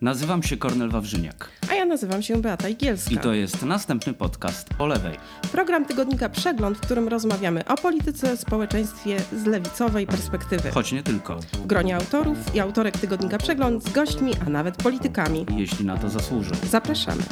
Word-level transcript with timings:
Nazywam 0.00 0.42
się 0.42 0.56
Kornel 0.56 0.90
Wawrzyniak. 0.90 1.50
A 1.70 1.74
ja 1.74 1.84
nazywam 1.84 2.22
się 2.22 2.36
Beata 2.36 2.68
Igielska. 2.68 3.14
I 3.14 3.18
to 3.18 3.32
jest 3.34 3.62
następny 3.62 4.14
podcast 4.14 4.68
po 4.68 4.86
lewej. 4.86 5.16
Program 5.52 5.84
tygodnika 5.86 6.28
Przegląd, 6.28 6.78
w 6.78 6.80
którym 6.80 7.08
rozmawiamy 7.08 7.64
o 7.64 7.76
polityce, 7.76 8.36
społeczeństwie 8.36 9.16
z 9.32 9.46
lewicowej 9.46 10.06
perspektywy. 10.06 10.70
Choć 10.70 10.92
nie 10.92 11.02
tylko. 11.02 11.40
W 11.40 11.66
gronie 11.66 11.96
autorów 11.96 12.54
i 12.54 12.60
autorek 12.60 12.98
tygodnika 12.98 13.38
Przegląd 13.38 13.84
z 13.84 13.92
gośćmi, 13.92 14.32
a 14.46 14.50
nawet 14.50 14.76
politykami. 14.76 15.46
Jeśli 15.56 15.84
na 15.86 15.96
to 15.96 16.08
zasłużą. 16.08 16.54
Zapraszamy. 16.70 17.22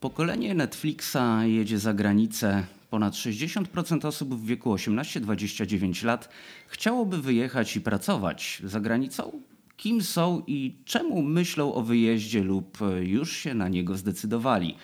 Pokolenie 0.00 0.54
Netflixa 0.54 1.16
jedzie 1.44 1.78
za 1.78 1.94
granicę. 1.94 2.64
Ponad 2.90 3.14
60% 3.14 4.06
osób 4.06 4.34
w 4.34 4.46
wieku 4.46 4.74
18-29 4.74 6.04
lat 6.04 6.28
chciałoby 6.66 7.22
wyjechać 7.22 7.76
i 7.76 7.80
pracować 7.80 8.62
za 8.64 8.80
granicą. 8.80 9.42
Kim 9.76 10.02
są 10.02 10.42
i 10.46 10.74
czemu 10.84 11.22
myślą 11.22 11.74
o 11.74 11.82
wyjeździe 11.82 12.42
lub 12.44 12.78
już 13.00 13.36
się 13.36 13.54
na 13.54 13.68
niego 13.68 13.96
zdecydowali? 13.96 14.74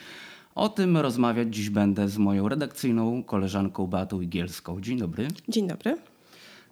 O 0.55 0.69
tym 0.69 0.97
rozmawiać 0.97 1.55
dziś 1.55 1.71
będę 1.71 2.09
z 2.09 2.19
moją 2.19 2.49
redakcyjną 2.49 3.23
koleżanką 3.23 3.87
Beatą 3.87 4.21
Igielską. 4.21 4.81
Dzień 4.81 4.99
dobry. 4.99 5.29
Dzień 5.49 5.69
dobry. 5.69 5.97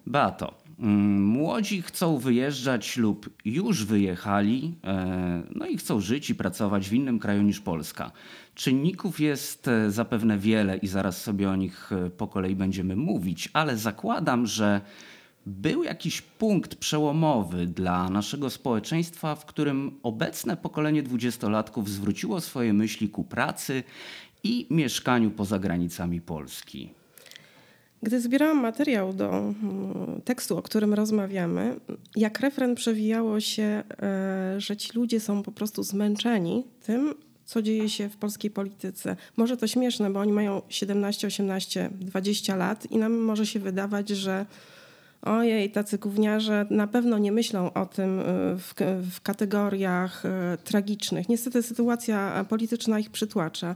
Beato, 0.07 0.53
młodzi 0.77 1.81
chcą 1.81 2.17
wyjeżdżać 2.17 2.97
lub 2.97 3.29
już 3.45 3.85
wyjechali, 3.85 4.75
e, 4.83 5.43
no 5.55 5.65
i 5.65 5.77
chcą 5.77 5.99
żyć 5.99 6.29
i 6.29 6.35
pracować 6.35 6.89
w 6.89 6.93
innym 6.93 7.19
kraju 7.19 7.41
niż 7.41 7.59
Polska. 7.59 8.11
Czynników 8.55 9.19
jest 9.19 9.67
e, 9.67 9.91
zapewne 9.91 10.37
wiele 10.37 10.77
i 10.77 10.87
zaraz 10.87 11.21
sobie 11.21 11.49
o 11.49 11.55
nich 11.55 11.91
e, 11.91 12.09
po 12.09 12.27
kolei 12.27 12.55
będziemy 12.55 12.95
mówić, 12.95 13.49
ale 13.53 13.77
zakładam, 13.77 14.47
że 14.47 14.81
był 15.45 15.83
jakiś 15.83 16.21
punkt 16.21 16.75
przełomowy 16.75 17.67
dla 17.67 18.09
naszego 18.09 18.49
społeczeństwa, 18.49 19.35
w 19.35 19.45
którym 19.45 19.99
obecne 20.03 20.57
pokolenie 20.57 21.03
dwudziestolatków 21.03 21.89
zwróciło 21.89 22.41
swoje 22.41 22.73
myśli 22.73 23.09
ku 23.09 23.23
pracy 23.23 23.83
i 24.43 24.67
mieszkaniu 24.69 25.31
poza 25.31 25.59
granicami 25.59 26.21
Polski. 26.21 27.02
Gdy 28.03 28.21
zbierałam 28.21 28.61
materiał 28.61 29.13
do 29.13 29.29
mm, 29.29 30.21
tekstu, 30.25 30.57
o 30.57 30.61
którym 30.61 30.93
rozmawiamy, 30.93 31.75
jak 32.15 32.39
refren 32.39 32.75
przewijało 32.75 33.39
się, 33.39 33.63
e, 33.63 34.55
że 34.57 34.77
ci 34.77 34.89
ludzie 34.95 35.19
są 35.19 35.43
po 35.43 35.51
prostu 35.51 35.83
zmęczeni 35.83 36.63
tym, 36.85 37.13
co 37.45 37.61
dzieje 37.61 37.89
się 37.89 38.09
w 38.09 38.17
polskiej 38.17 38.51
polityce. 38.51 39.15
Może 39.37 39.57
to 39.57 39.67
śmieszne, 39.67 40.09
bo 40.09 40.19
oni 40.19 40.31
mają 40.31 40.61
17, 40.69 41.27
18, 41.27 41.89
20 41.99 42.55
lat 42.55 42.91
i 42.91 42.97
nam 42.97 43.13
może 43.13 43.45
się 43.45 43.59
wydawać, 43.59 44.09
że 44.09 44.45
ojej, 45.21 45.71
tacy 45.71 45.97
gówniarze 45.97 46.65
na 46.69 46.87
pewno 46.87 47.17
nie 47.17 47.31
myślą 47.31 47.73
o 47.73 47.85
tym 47.85 48.19
e, 48.19 48.23
w, 48.57 48.73
w 49.11 49.21
kategoriach 49.21 50.25
e, 50.25 50.57
tragicznych. 50.63 51.29
Niestety 51.29 51.63
sytuacja 51.63 52.45
polityczna 52.49 52.99
ich 52.99 53.09
przytłacza. 53.09 53.75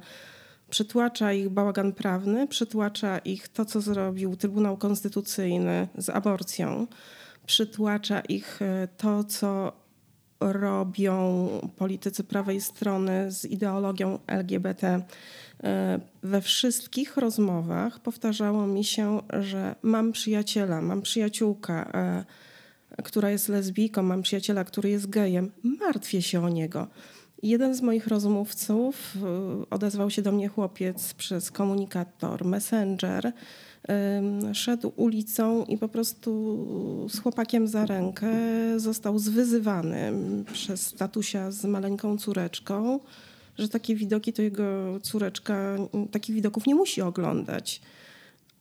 Przytłacza 0.69 1.33
ich 1.33 1.49
bałagan 1.49 1.93
prawny, 1.93 2.47
przytłacza 2.47 3.17
ich 3.17 3.47
to, 3.47 3.65
co 3.65 3.81
zrobił 3.81 4.35
Trybunał 4.35 4.77
Konstytucyjny 4.77 5.87
z 5.97 6.09
aborcją, 6.09 6.87
przytłacza 7.45 8.19
ich 8.19 8.61
e, 8.61 8.87
to, 8.97 9.23
co 9.23 9.73
robią 10.39 11.49
politycy 11.75 12.23
prawej 12.23 12.61
strony 12.61 13.31
z 13.31 13.45
ideologią 13.45 14.19
LGBT. 14.27 15.01
E, 15.63 15.99
we 16.23 16.41
wszystkich 16.41 17.17
rozmowach 17.17 17.99
powtarzało 17.99 18.67
mi 18.67 18.83
się, 18.83 19.21
że 19.39 19.75
mam 19.81 20.11
przyjaciela, 20.11 20.81
mam 20.81 21.01
przyjaciółkę, 21.01 21.73
e, 21.73 22.25
która 23.03 23.29
jest 23.29 23.49
lesbijką, 23.49 24.03
mam 24.03 24.21
przyjaciela, 24.21 24.63
który 24.63 24.89
jest 24.89 25.09
gejem, 25.09 25.51
martwię 25.63 26.21
się 26.21 26.43
o 26.43 26.49
niego. 26.49 26.87
Jeden 27.43 27.75
z 27.75 27.81
moich 27.81 28.07
rozmówców 28.07 29.15
y, 29.15 29.69
odezwał 29.69 30.09
się 30.09 30.21
do 30.21 30.31
mnie 30.31 30.47
chłopiec 30.47 31.13
przez 31.13 31.51
komunikator 31.51 32.45
Messenger. 32.45 33.33
Szedł 34.53 34.91
ulicą 34.95 35.65
i 35.65 35.77
po 35.77 35.89
prostu 35.89 37.07
z 37.09 37.19
chłopakiem 37.19 37.67
za 37.67 37.85
rękę 37.85 38.29
został 38.75 39.19
zwyzywany 39.19 40.11
przez 40.53 40.87
statusia 40.87 41.51
z 41.51 41.65
maleńką 41.65 42.17
córeczką, 42.17 42.99
że 43.57 43.69
takie 43.69 43.95
widoki 43.95 44.33
to 44.33 44.41
jego 44.41 44.99
córeczka 45.01 45.77
takich 46.11 46.35
widoków 46.35 46.67
nie 46.67 46.75
musi 46.75 47.01
oglądać. 47.01 47.81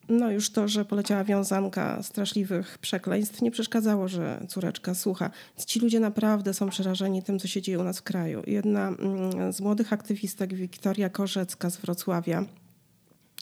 No 0.09 0.31
już 0.31 0.51
to, 0.51 0.69
że 0.69 0.85
poleciała 0.85 1.25
wiązanka 1.25 2.03
straszliwych 2.03 2.79
przekleństw 2.79 3.43
nie 3.43 3.51
przeszkadzało, 3.51 4.09
że 4.09 4.47
córeczka 4.49 4.95
słucha. 4.95 5.31
Ci 5.67 5.81
ludzie 5.81 6.01
naprawdę 6.01 6.55
są 6.55 6.69
przerażeni 6.69 7.23
tym, 7.23 7.39
co 7.39 7.49
się 7.49 7.63
dzieje 7.63 7.79
u 7.79 7.85
nas 7.85 7.99
w 7.99 8.03
kraju. 8.03 8.43
Jedna 8.47 8.89
mm, 8.89 9.53
z 9.53 9.61
młodych 9.61 9.93
aktywistek, 9.93 10.55
Wiktoria 10.55 11.09
Korzecka 11.09 11.71
z 11.71 11.77
Wrocławia, 11.77 12.45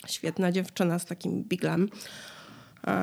świetna 0.06 0.52
dziewczyna 0.52 0.98
z 0.98 1.04
takim 1.04 1.42
biglem, 1.42 1.88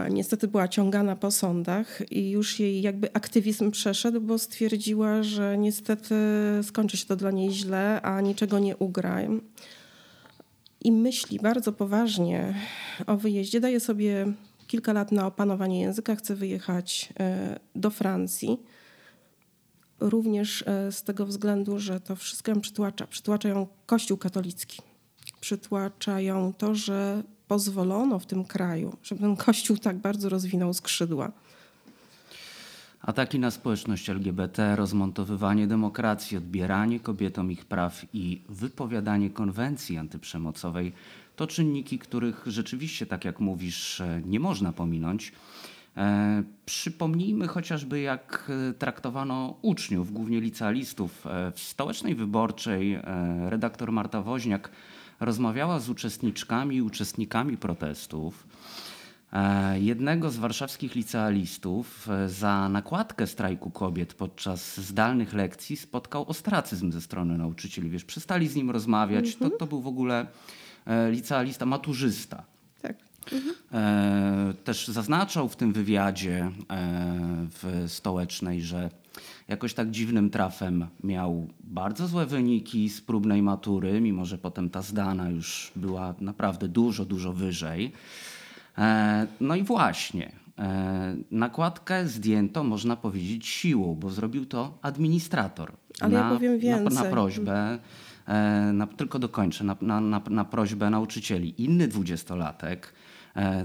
niestety 0.09 0.47
była 0.47 0.67
ciągana 0.67 1.15
po 1.15 1.31
sądach 1.31 2.11
i 2.11 2.29
już 2.29 2.59
jej 2.59 2.81
jakby 2.81 3.13
aktywizm 3.13 3.71
przeszedł, 3.71 4.21
bo 4.21 4.39
stwierdziła, 4.39 5.23
że 5.23 5.57
niestety 5.57 6.15
skończy 6.63 6.97
się 6.97 7.05
to 7.05 7.15
dla 7.15 7.31
niej 7.31 7.51
źle, 7.51 8.01
a 8.01 8.21
niczego 8.21 8.59
nie 8.59 8.77
ugra 8.77 9.21
i 10.81 10.91
myśli 10.91 11.39
bardzo 11.39 11.73
poważnie 11.73 12.53
o 13.07 13.17
wyjeździe, 13.17 13.59
daje 13.59 13.79
sobie 13.79 14.33
kilka 14.67 14.93
lat 14.93 15.11
na 15.11 15.27
opanowanie 15.27 15.81
języka, 15.81 16.15
chce 16.15 16.35
wyjechać 16.35 17.13
e, 17.19 17.59
do 17.75 17.89
Francji. 17.89 18.57
Również 19.99 20.63
e, 20.67 20.91
z 20.91 21.03
tego 21.03 21.25
względu, 21.25 21.79
że 21.79 21.99
to 21.99 22.15
wszystko 22.15 22.51
ją 22.51 22.61
przytłacza. 22.61 23.07
Przytłacza 23.07 23.49
ją 23.49 23.67
Kościół 23.85 24.17
katolicki. 24.17 24.81
Przytłacza 25.39 26.21
ją 26.21 26.53
to, 26.53 26.75
że 26.75 27.23
pozwolono 27.47 28.19
w 28.19 28.25
tym 28.25 28.45
kraju, 28.45 28.97
żeby 29.03 29.21
ten 29.21 29.35
Kościół 29.35 29.77
tak 29.77 29.97
bardzo 29.97 30.29
rozwinął 30.29 30.73
skrzydła. 30.73 31.31
Ataki 33.01 33.39
na 33.39 33.51
społeczność 33.51 34.09
LGBT, 34.09 34.75
rozmontowywanie 34.75 35.67
demokracji, 35.67 36.37
odbieranie 36.37 36.99
kobietom 36.99 37.51
ich 37.51 37.65
praw 37.65 38.05
i 38.13 38.41
wypowiadanie 38.49 39.29
konwencji 39.29 39.97
antyprzemocowej 39.97 40.93
to 41.35 41.47
czynniki, 41.47 41.99
których 41.99 42.43
rzeczywiście, 42.45 43.05
tak 43.05 43.25
jak 43.25 43.39
mówisz, 43.39 44.01
nie 44.25 44.39
można 44.39 44.73
pominąć. 44.73 45.31
E, 45.97 46.43
przypomnijmy 46.65 47.47
chociażby, 47.47 47.99
jak 47.99 48.51
traktowano 48.79 49.57
uczniów, 49.61 50.13
głównie 50.13 50.41
licealistów. 50.41 51.27
E, 51.27 51.51
w 51.51 51.59
stołecznej 51.59 52.15
wyborczej 52.15 52.93
e, 52.93 53.03
redaktor 53.49 53.91
Marta 53.91 54.21
Woźniak 54.21 54.69
rozmawiała 55.19 55.79
z 55.79 55.89
uczestniczkami 55.89 56.75
i 56.75 56.81
uczestnikami 56.81 57.57
protestów. 57.57 58.47
E, 59.33 59.79
jednego 59.79 60.29
z 60.29 60.37
warszawskich 60.37 60.95
licealistów 60.95 62.09
e, 62.09 62.29
za 62.29 62.69
nakładkę 62.69 63.27
strajku 63.27 63.71
kobiet 63.71 64.13
podczas 64.13 64.77
zdalnych 64.77 65.33
lekcji 65.33 65.77
spotkał 65.77 66.29
ostracyzm 66.29 66.91
ze 66.91 67.01
strony 67.01 67.37
nauczycieli. 67.37 67.89
Wiesz, 67.89 68.05
przestali 68.05 68.47
z 68.47 68.55
nim 68.55 68.71
rozmawiać. 68.71 69.35
To, 69.35 69.45
mhm. 69.45 69.59
to 69.59 69.67
był 69.67 69.81
w 69.81 69.87
ogóle 69.87 70.27
e, 70.85 71.11
licealista, 71.11 71.65
maturzysta. 71.65 72.43
Tak. 72.81 72.95
Też 74.63 74.87
zaznaczał 74.87 75.49
w 75.49 75.55
tym 75.55 75.73
wywiadzie 75.73 76.51
w 77.49 77.85
stołecznej, 77.87 78.61
że 78.61 78.89
jakoś 79.47 79.73
tak 79.73 79.91
dziwnym 79.91 80.29
trafem 80.29 80.87
miał 81.03 81.47
bardzo 81.63 82.07
złe 82.07 82.25
wyniki 82.25 82.89
z 82.89 83.01
próbnej 83.01 83.41
matury, 83.41 84.01
mimo 84.01 84.25
że 84.25 84.37
potem 84.37 84.69
ta 84.69 84.81
zdana 84.81 85.29
już 85.29 85.71
była 85.75 86.15
naprawdę 86.21 86.67
dużo, 86.67 87.05
dużo 87.05 87.33
wyżej. 87.33 87.91
E, 88.77 89.27
no 89.41 89.55
i 89.55 89.63
właśnie, 89.63 90.31
e, 90.59 91.15
nakładkę 91.31 92.07
zdjęto, 92.07 92.63
można 92.63 92.95
powiedzieć, 92.95 93.47
siłą, 93.47 93.95
bo 93.95 94.09
zrobił 94.09 94.45
to 94.45 94.77
administrator. 94.81 95.71
Ale 95.99 96.13
na, 96.13 96.19
ja 96.19 96.29
powiem 96.29 96.59
więcej. 96.59 96.95
Na, 96.95 97.03
na 97.03 97.09
prośbę, 97.09 97.79
e, 98.27 98.71
na, 98.73 98.87
tylko 98.87 99.19
dokończę, 99.19 99.63
na, 99.63 99.75
na, 99.81 100.21
na 100.29 100.45
prośbę 100.45 100.89
nauczycieli. 100.89 101.63
Inny 101.63 101.87
dwudziestolatek, 101.87 102.93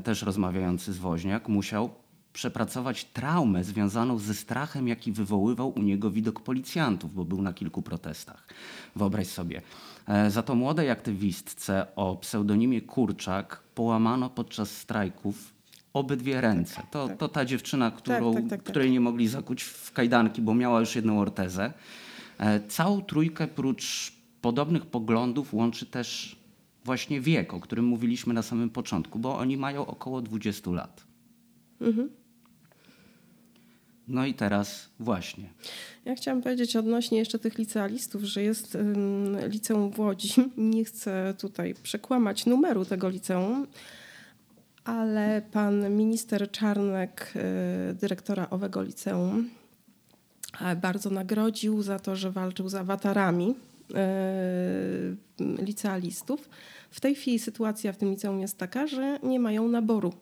też 0.04 0.22
rozmawiający 0.22 0.92
z 0.92 0.98
Woźniak, 0.98 1.48
musiał 1.48 1.90
przepracować 2.32 3.04
traumę 3.04 3.64
związaną 3.64 4.18
ze 4.18 4.34
strachem, 4.34 4.88
jaki 4.88 5.12
wywoływał 5.12 5.72
u 5.78 5.82
niego 5.82 6.10
widok 6.10 6.40
policjantów, 6.40 7.14
bo 7.14 7.24
był 7.24 7.42
na 7.42 7.52
kilku 7.52 7.82
protestach. 7.82 8.46
Wyobraź 8.96 9.26
sobie. 9.26 9.62
Za 10.28 10.42
to 10.42 10.54
młodej 10.54 10.90
aktywistce 10.90 11.86
o 11.96 12.16
pseudonimie 12.16 12.80
Kurczak 12.80 13.65
połamano 13.76 14.30
podczas 14.30 14.70
strajków 14.70 15.54
obydwie 15.92 16.40
ręce. 16.40 16.82
To, 16.90 17.08
to 17.08 17.28
ta 17.28 17.44
dziewczyna, 17.44 17.90
którą, 17.90 18.34
tak, 18.34 18.42
tak, 18.42 18.50
tak, 18.50 18.62
której 18.62 18.90
nie 18.90 19.00
mogli 19.00 19.28
zakuć 19.28 19.62
w 19.62 19.92
kajdanki, 19.92 20.42
bo 20.42 20.54
miała 20.54 20.80
już 20.80 20.96
jedną 20.96 21.20
ortezę. 21.20 21.72
E, 22.38 22.60
całą 22.60 23.02
trójkę 23.02 23.46
prócz 23.46 24.12
podobnych 24.40 24.86
poglądów 24.86 25.54
łączy 25.54 25.86
też 25.86 26.36
właśnie 26.84 27.20
wiek, 27.20 27.54
o 27.54 27.60
którym 27.60 27.84
mówiliśmy 27.84 28.34
na 28.34 28.42
samym 28.42 28.70
początku, 28.70 29.18
bo 29.18 29.38
oni 29.38 29.56
mają 29.56 29.86
około 29.86 30.22
20 30.22 30.70
lat. 30.70 31.04
Mhm. 31.80 32.10
No 34.08 34.26
i 34.26 34.34
teraz 34.34 34.88
właśnie. 35.00 35.48
Ja 36.04 36.14
chciałam 36.14 36.42
powiedzieć 36.42 36.76
odnośnie 36.76 37.18
jeszcze 37.18 37.38
tych 37.38 37.58
licealistów, 37.58 38.22
że 38.22 38.42
jest 38.42 38.78
liceum 39.48 39.90
w 39.90 40.00
Łodzi. 40.00 40.34
Nie 40.56 40.84
chcę 40.84 41.34
tutaj 41.38 41.74
przekłamać 41.82 42.46
numeru 42.46 42.84
tego 42.84 43.08
liceum, 43.08 43.66
ale 44.84 45.42
pan 45.52 45.96
minister 45.96 46.50
Czarnek, 46.50 47.32
y, 47.90 47.94
dyrektora 47.94 48.50
owego 48.50 48.82
liceum, 48.82 49.50
e, 50.60 50.76
bardzo 50.76 51.10
nagrodził 51.10 51.82
za 51.82 51.98
to, 51.98 52.16
że 52.16 52.30
walczył 52.30 52.68
z 52.68 52.74
awatarami 52.74 53.54
y, 55.50 55.64
licealistów. 55.64 56.48
W 56.90 57.00
tej 57.00 57.14
chwili 57.14 57.38
sytuacja 57.38 57.92
w 57.92 57.96
tym 57.96 58.10
liceum 58.10 58.40
jest 58.40 58.58
taka, 58.58 58.86
że 58.86 59.18
nie 59.22 59.40
mają 59.40 59.68
naboru 59.68 60.12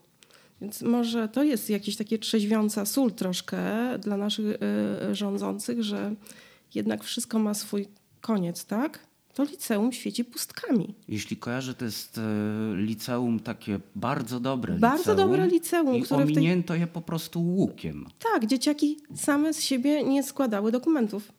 więc 0.60 0.82
może 0.82 1.28
to 1.28 1.42
jest 1.42 1.70
jakieś 1.70 1.96
takie 1.96 2.18
trzeźwiąca 2.18 2.86
sól 2.86 3.12
troszkę 3.12 3.58
dla 3.98 4.16
naszych 4.16 4.46
y, 4.46 5.14
rządzących, 5.14 5.82
że 5.82 6.14
jednak 6.74 7.04
wszystko 7.04 7.38
ma 7.38 7.54
swój 7.54 7.88
koniec, 8.20 8.64
tak? 8.64 8.98
To 9.34 9.44
liceum 9.44 9.92
świeci 9.92 10.24
pustkami. 10.24 10.94
Jeśli 11.08 11.36
kojarzę, 11.36 11.74
to 11.74 11.84
jest 11.84 12.18
y, 12.18 12.20
liceum 12.76 13.40
takie 13.40 13.80
bardzo 13.94 14.40
dobre 14.40 14.74
Bardzo 14.78 14.98
liceum, 15.12 15.16
dobre 15.16 15.46
liceum, 15.46 15.96
I 15.96 16.02
które 16.02 16.24
w 16.24 16.26
tej- 16.26 16.34
ominięto 16.36 16.74
je 16.74 16.86
po 16.86 17.00
prostu 17.00 17.42
łukiem. 17.42 18.06
Tak, 18.32 18.46
dzieciaki 18.46 18.98
same 19.14 19.54
z 19.54 19.62
siebie 19.62 20.02
nie 20.04 20.22
składały 20.22 20.72
dokumentów. 20.72 21.32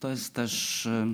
To 0.00 0.08
jest 0.10 0.34
też, 0.34 0.86
y, 0.86 1.04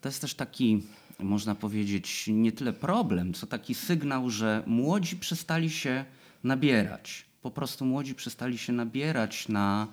to 0.00 0.08
jest 0.08 0.20
też 0.20 0.34
taki, 0.34 0.82
można 1.18 1.54
powiedzieć, 1.54 2.24
nie 2.28 2.52
tyle 2.52 2.72
problem, 2.72 3.34
co 3.34 3.46
taki 3.46 3.74
sygnał, 3.74 4.30
że 4.30 4.62
młodzi 4.66 5.16
przestali 5.16 5.70
się 5.70 6.04
nabierać. 6.44 7.24
Po 7.42 7.50
prostu 7.50 7.84
młodzi 7.86 8.14
przestali 8.14 8.58
się 8.58 8.72
nabierać 8.72 9.48
na 9.48 9.86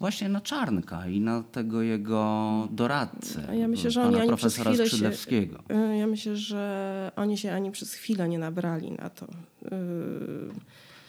właśnie 0.00 0.28
na 0.28 0.40
Czarnka 0.40 1.06
i 1.08 1.20
na 1.20 1.42
tego 1.42 1.82
jego 1.82 2.68
doradcę, 2.70 3.46
A 3.48 3.54
ja 3.54 3.68
myślę, 3.68 3.90
że 3.90 4.02
oni 4.02 4.16
ani 4.16 4.26
przez 4.36 4.40
profesora 4.40 4.70
chwilę 4.70 4.84
się, 4.84 4.90
Skrzydlewskiego. 4.90 5.58
y, 5.70 5.96
ja 5.96 6.06
myślę, 6.06 6.36
że 6.36 7.12
oni 7.16 7.38
się 7.38 7.52
ani 7.52 7.70
przez 7.70 7.94
chwilę 7.94 8.28
nie 8.28 8.38
nabrali 8.38 8.90
na 8.92 9.10
to. 9.10 9.26
Y, 9.26 9.70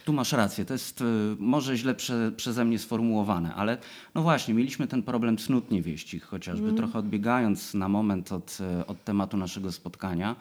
Tu 0.05 0.13
masz 0.13 0.31
rację, 0.33 0.65
to 0.65 0.73
jest 0.73 1.01
y, 1.01 1.05
może 1.39 1.77
źle 1.77 1.95
prze, 1.95 2.31
przeze 2.37 2.65
mnie 2.65 2.79
sformułowane, 2.79 3.55
ale 3.55 3.77
no 4.15 4.21
właśnie, 4.21 4.53
mieliśmy 4.53 4.87
ten 4.87 5.03
problem 5.03 5.37
cnót 5.37 5.71
niewieścich, 5.71 6.23
chociażby 6.23 6.67
Mhm. 6.69 6.77
trochę 6.77 6.99
odbiegając 6.99 7.73
na 7.73 7.89
moment 7.89 8.31
od, 8.31 8.57
od 8.87 9.03
tematu 9.03 9.37
naszego 9.37 9.71
spotkania. 9.71 10.35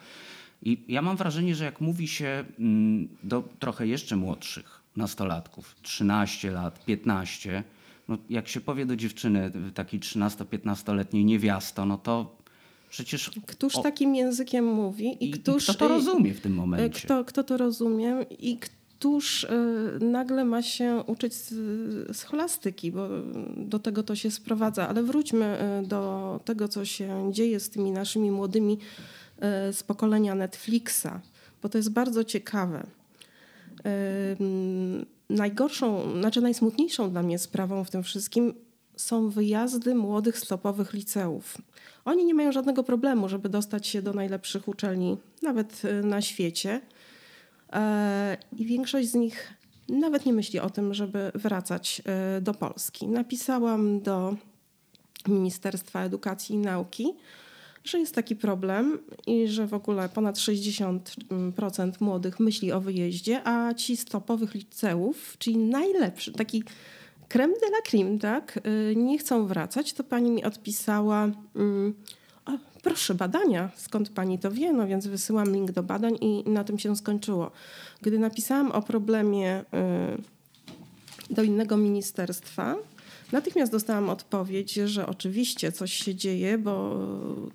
I 0.62 0.84
ja 0.88 1.02
mam 1.02 1.16
wrażenie, 1.16 1.54
że 1.54 1.64
jak 1.64 1.80
mówi 1.80 2.08
się 2.08 2.44
mm, 2.58 3.08
do 3.22 3.48
trochę 3.58 3.86
jeszcze 3.86 4.16
młodszych 4.16 4.80
nastolatków, 4.96 5.76
13 5.82 6.50
lat, 6.50 6.84
15, 6.84 7.64
no 8.08 8.18
jak 8.30 8.48
się 8.48 8.60
powie 8.60 8.86
do 8.86 8.96
dziewczyny 8.96 9.52
takiej 9.74 10.00
13-15-letniej 10.00 11.24
niewiasto, 11.24 11.86
no 11.86 11.98
to 11.98 12.36
przecież... 12.90 13.30
Któż 13.46 13.76
o- 13.76 13.82
takim 13.82 14.14
językiem 14.14 14.64
mówi 14.64 15.04
i, 15.06 15.24
i, 15.24 15.28
i 15.28 15.32
któż... 15.32 15.64
kto 15.64 15.74
to 15.74 15.88
rozumie 15.88 16.34
w 16.34 16.40
tym 16.40 16.52
E, 16.52 16.56
momencie? 16.56 17.00
Kto, 17.00 17.24
kto 17.24 17.44
to 17.44 17.56
rozumie 17.56 18.26
i 18.38 18.58
któż 18.58 19.44
e, 19.44 19.48
nagle 20.00 20.44
ma 20.44 20.62
się 20.62 21.04
uczyć 21.06 21.34
z, 21.34 22.16
scholastyki, 22.16 22.92
bo 22.92 23.08
do 23.56 23.78
tego 23.78 24.02
to 24.02 24.16
się 24.16 24.30
sprowadza. 24.30 24.88
Ale 24.88 25.02
wróćmy 25.02 25.44
e, 25.44 25.82
do 25.86 26.40
tego, 26.44 26.68
co 26.68 26.84
się 26.84 27.30
dzieje 27.32 27.60
z 27.60 27.70
tymi 27.70 27.90
naszymi 27.90 28.30
młodymi 28.30 28.78
z 29.72 29.82
pokolenia 29.82 30.34
Netflixa, 30.34 31.08
bo 31.62 31.68
to 31.68 31.78
jest 31.78 31.90
bardzo 31.90 32.24
ciekawe. 32.24 32.86
Najgorszą, 35.30 36.12
znaczy 36.20 36.40
najsmutniejszą 36.40 37.10
dla 37.10 37.22
mnie 37.22 37.38
sprawą 37.38 37.84
w 37.84 37.90
tym 37.90 38.02
wszystkim 38.02 38.54
są 38.96 39.30
wyjazdy 39.30 39.94
młodych 39.94 40.38
stopowych 40.38 40.92
liceów. 40.92 41.58
Oni 42.04 42.24
nie 42.24 42.34
mają 42.34 42.52
żadnego 42.52 42.84
problemu, 42.84 43.28
żeby 43.28 43.48
dostać 43.48 43.86
się 43.86 44.02
do 44.02 44.12
najlepszych 44.12 44.68
uczelni, 44.68 45.16
nawet 45.42 45.84
y, 45.84 46.02
na 46.02 46.22
świecie. 46.22 46.80
E, 47.72 48.36
I 48.58 48.66
większość 48.66 49.08
z 49.08 49.14
nich 49.14 49.54
nawet 49.88 50.26
nie 50.26 50.32
myśli 50.32 50.60
o 50.60 50.70
tym, 50.70 50.94
żeby 50.94 51.32
wracać 51.34 52.02
do 52.40 52.54
Polski. 52.54 53.08
Napisałam 53.08 54.00
do 54.00 54.36
Ministerstwa 55.28 56.02
Edukacji 56.02 56.54
i 56.54 56.58
Nauki, 56.58 57.14
że 57.84 57.98
jest 57.98 58.14
taki 58.14 58.36
problem 58.36 58.98
i 59.26 59.48
że 59.48 59.66
w 59.66 59.74
ogóle 59.74 60.08
ponad 60.08 60.36
60% 60.36 61.00
młodych 62.00 62.40
myśli 62.40 62.72
o 62.72 62.80
wyjeździe, 62.80 63.40
a 63.44 63.74
ci 63.74 63.96
z 63.96 64.04
topowych 64.04 64.54
liceów, 64.54 65.36
czyli 65.38 65.56
najlepszy, 65.56 66.32
taki 66.32 66.64
creme 67.28 67.54
de 67.54 67.66
la 67.66 67.82
creme, 67.90 68.18
tak, 68.18 68.60
y, 68.90 68.96
nie 68.96 69.18
chcą 69.18 69.46
wracać, 69.46 69.92
to 69.92 70.04
pani 70.04 70.30
mi 70.30 70.44
odpisała, 70.44 71.28
mm, 71.56 71.94
o, 72.46 72.52
proszę 72.82 73.14
badania, 73.14 73.70
skąd 73.76 74.08
pani 74.08 74.38
to 74.38 74.50
wie, 74.50 74.72
no 74.72 74.86
więc 74.86 75.06
wysyłam 75.06 75.52
link 75.52 75.72
do 75.72 75.82
badań 75.82 76.18
i 76.20 76.44
na 76.46 76.64
tym 76.64 76.78
się 76.78 76.96
skończyło. 76.96 77.50
Gdy 78.02 78.18
napisałam 78.18 78.72
o 78.72 78.82
problemie 78.82 79.60
y, 79.60 81.34
do 81.34 81.42
innego 81.42 81.76
ministerstwa, 81.76 82.76
Natychmiast 83.32 83.72
dostałam 83.72 84.10
odpowiedź, 84.10 84.74
że 84.74 85.06
oczywiście 85.06 85.72
coś 85.72 85.92
się 85.92 86.14
dzieje, 86.14 86.58
bo 86.58 86.98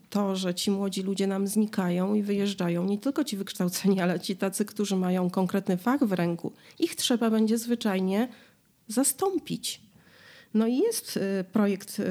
to, 0.10 0.36
że 0.36 0.56
ci 0.56 0.72
młodzi 0.72 1.01
ludzie 1.01 1.27
nam 1.27 1.48
znikają 1.48 2.13
i 2.13 2.24
wyjeżdżają, 2.24 2.86
nie 2.86 2.98
tylko 2.98 3.24
ci 3.24 3.38
wykształceni, 3.38 4.01
ale 4.01 4.19
ci 4.19 4.36
tacy, 4.36 4.66
którzy 4.66 4.95
mają 4.95 5.30
konkretny 5.30 5.77
fach 5.77 6.04
w 6.04 6.12
ręku, 6.12 6.51
ich 6.80 6.95
trzeba 6.95 7.30
będzie 7.30 7.57
zwyczajnie 7.57 8.27
zastąpić. 8.88 9.81
No 10.54 10.68
i 10.68 10.77
jest 10.77 11.18
y, 11.18 11.22
projekt 11.51 12.00
y, 12.00 12.04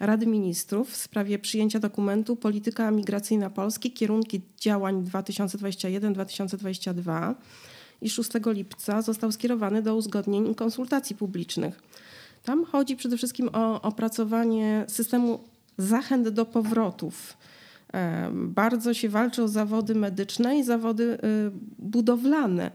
Rady 0.00 0.26
Ministrów 0.26 0.90
w 0.90 0.96
sprawie 0.96 1.38
przyjęcia 1.38 1.78
dokumentu 1.78 2.36
Polityka 2.36 2.90
migracyjna 2.90 3.50
Polski, 3.50 3.92
kierunki 3.92 4.40
działań 4.60 5.04
2021-2022 5.04 7.34
i 8.02 8.10
6 8.10 8.30
lipca 8.46 9.02
został 9.02 9.32
skierowany 9.32 9.82
do 9.82 9.96
uzgodnień 9.96 10.50
i 10.50 10.54
konsultacji 10.54 11.16
publicznych. 11.16 11.82
Tam 12.44 12.64
chodzi 12.64 12.96
przede 12.96 13.16
wszystkim 13.16 13.50
o 13.52 13.82
opracowanie 13.82 14.84
systemu 14.88 15.40
zachęt 15.78 16.28
do 16.28 16.46
powrotów. 16.46 17.36
Bardzo 18.32 18.94
się 18.94 19.08
walczy 19.08 19.42
o 19.42 19.48
zawody 19.48 19.94
medyczne 19.94 20.58
i 20.58 20.64
zawody 20.64 21.02
y, 21.04 21.18
budowlane. 21.78 22.70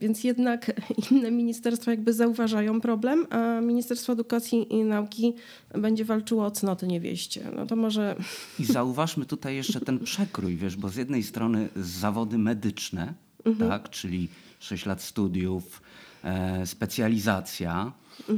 Więc 0.00 0.24
jednak 0.24 0.72
inne 1.10 1.30
ministerstwa 1.30 1.90
jakby 1.90 2.12
zauważają 2.12 2.80
problem, 2.80 3.26
a 3.30 3.60
Ministerstwo 3.60 4.12
Edukacji 4.12 4.74
i 4.74 4.84
Nauki 4.84 5.34
będzie 5.74 6.04
walczyło 6.04 6.46
o 6.46 6.50
cnoty 6.50 6.86
niewieście. 6.86 7.50
No 7.56 7.66
to 7.66 7.76
może 7.76 8.16
I 8.60 8.64
zauważmy 8.64 9.26
tutaj 9.26 9.56
jeszcze 9.56 9.80
ten 9.80 9.98
przekrój, 9.98 10.56
wiesz, 10.56 10.76
bo 10.76 10.88
z 10.88 10.96
jednej 10.96 11.22
strony 11.22 11.68
zawody 11.76 12.38
medyczne, 12.38 13.14
tak, 13.58 13.90
czyli 13.90 14.28
6 14.58 14.86
lat 14.86 15.02
studiów, 15.02 15.82
e, 16.24 16.66
specjalizacja. 16.66 17.92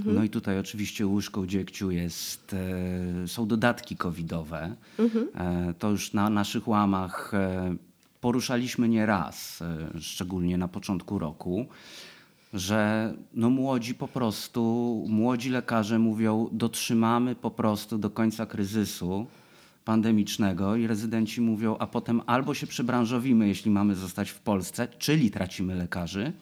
No 0.05 0.25
i 0.25 0.29
tutaj 0.29 0.59
oczywiście 0.59 1.07
łyżką 1.07 1.47
dziegciu 1.47 1.91
jest, 1.91 2.57
e, 3.25 3.29
są 3.29 3.47
dodatki 3.47 3.97
covidowe. 3.97 4.77
E, 5.35 5.75
to 5.79 5.91
już 5.91 6.13
na 6.13 6.31
naszych 6.31 6.69
łamach 6.69 7.35
e, 7.35 7.77
poruszaliśmy 8.21 8.89
nie 8.89 9.07
raz, 9.07 9.63
szczególnie 10.01 10.59
na 10.59 10.69
początku 10.69 11.19
roku, 11.19 11.67
że 12.55 13.15
no 13.35 13.51
młodzi 13.51 13.95
po 13.95 14.09
prostu, 14.09 15.05
młodzi 15.09 15.51
lekarze 15.51 15.99
mówią, 15.99 16.49
dotrzymamy 16.53 17.35
po 17.35 17.51
prostu 17.51 17.99
do 17.99 18.11
końca 18.11 18.47
kryzysu 18.47 19.27
pandemicznego 19.85 20.77
i 20.77 20.87
rezydenci 20.87 21.41
mówią, 21.41 21.77
a 21.79 21.87
potem 21.87 22.23
albo 22.27 22.55
się 22.55 22.67
przebranżowimy, 22.67 23.49
jeśli 23.49 23.71
mamy 23.71 23.95
zostać 23.95 24.31
w 24.31 24.41
Polsce, 24.41 24.89
czyli 24.99 25.31
tracimy 25.31 25.75
lekarzy, 25.75 26.33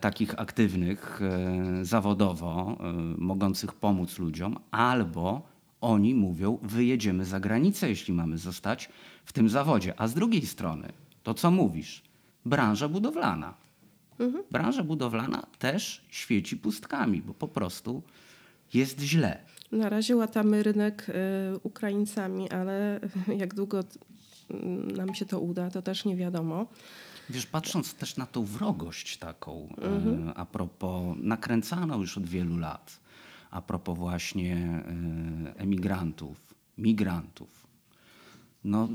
takich 0.00 0.40
aktywnych 0.40 1.20
e, 1.22 1.84
zawodowo, 1.84 2.76
e, 2.80 2.92
mogących 3.18 3.72
pomóc 3.74 4.18
ludziom, 4.18 4.56
albo 4.70 5.42
oni 5.80 6.14
mówią, 6.14 6.58
wyjedziemy 6.62 7.24
za 7.24 7.40
granicę, 7.40 7.88
jeśli 7.88 8.14
mamy 8.14 8.38
zostać 8.38 8.88
w 9.24 9.32
tym 9.32 9.48
zawodzie. 9.48 9.94
A 10.00 10.08
z 10.08 10.14
drugiej 10.14 10.46
strony, 10.46 10.88
to 11.22 11.34
co 11.34 11.50
mówisz, 11.50 12.02
branża 12.44 12.88
budowlana. 12.88 13.54
Branża 14.50 14.82
budowlana 14.84 15.46
też 15.58 16.04
świeci 16.10 16.56
pustkami, 16.56 17.22
bo 17.22 17.34
po 17.34 17.48
prostu 17.48 18.02
jest 18.74 19.00
źle. 19.00 19.38
na 19.72 19.88
razie 19.88 20.16
łatamy 20.16 20.62
rynek 20.62 21.06
Ukraińcami, 21.62 22.50
ale 22.50 23.00
jak 23.36 23.54
długo 23.54 23.82
t- 23.82 23.98
nam 24.96 25.14
się 25.14 25.26
to 25.26 25.40
uda, 25.40 25.70
to 25.70 25.82
też 25.82 26.04
nie 26.04 26.16
wiadomo. 26.16 26.66
Wiesz, 27.30 27.46
patrząc 27.46 27.94
też 27.94 28.16
na 28.16 28.26
tą 28.26 28.44
wrogość 28.44 29.16
taką, 29.16 29.68
e, 29.82 30.34
a 30.34 30.46
propos, 30.46 31.16
nakręcaną 31.20 32.00
już 32.00 32.18
od 32.18 32.26
wielu 32.26 32.56
lat, 32.56 33.00
a 33.50 33.62
propos 33.62 33.98
właśnie 33.98 34.56
e, 34.56 35.60
emigrantów, 35.60 36.54
migrantów, 36.78 37.66
No, 38.64 38.88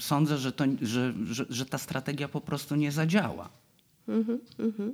sądzę, 0.00 0.38
że, 0.38 0.52
to, 0.52 0.64
że, 0.82 1.14
że, 1.30 1.46
że 1.48 1.66
ta 1.66 1.78
strategia 1.78 2.28
po 2.28 2.40
prostu 2.40 2.76
nie 2.76 2.92
zadziała. 2.92 3.48
Mhm, 4.08 4.38
mhm. 4.58 4.92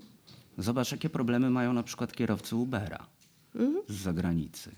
Zobacz, 0.59 0.93
jakie 0.93 1.11
problemy 1.11 1.51
mają 1.51 1.73
na 1.73 1.83
przykład 1.83 2.13
kierowcy 2.13 2.57
Ubera 2.57 3.07
mhm. 3.55 3.83
z 3.89 3.95
zagranicy, 3.95 4.71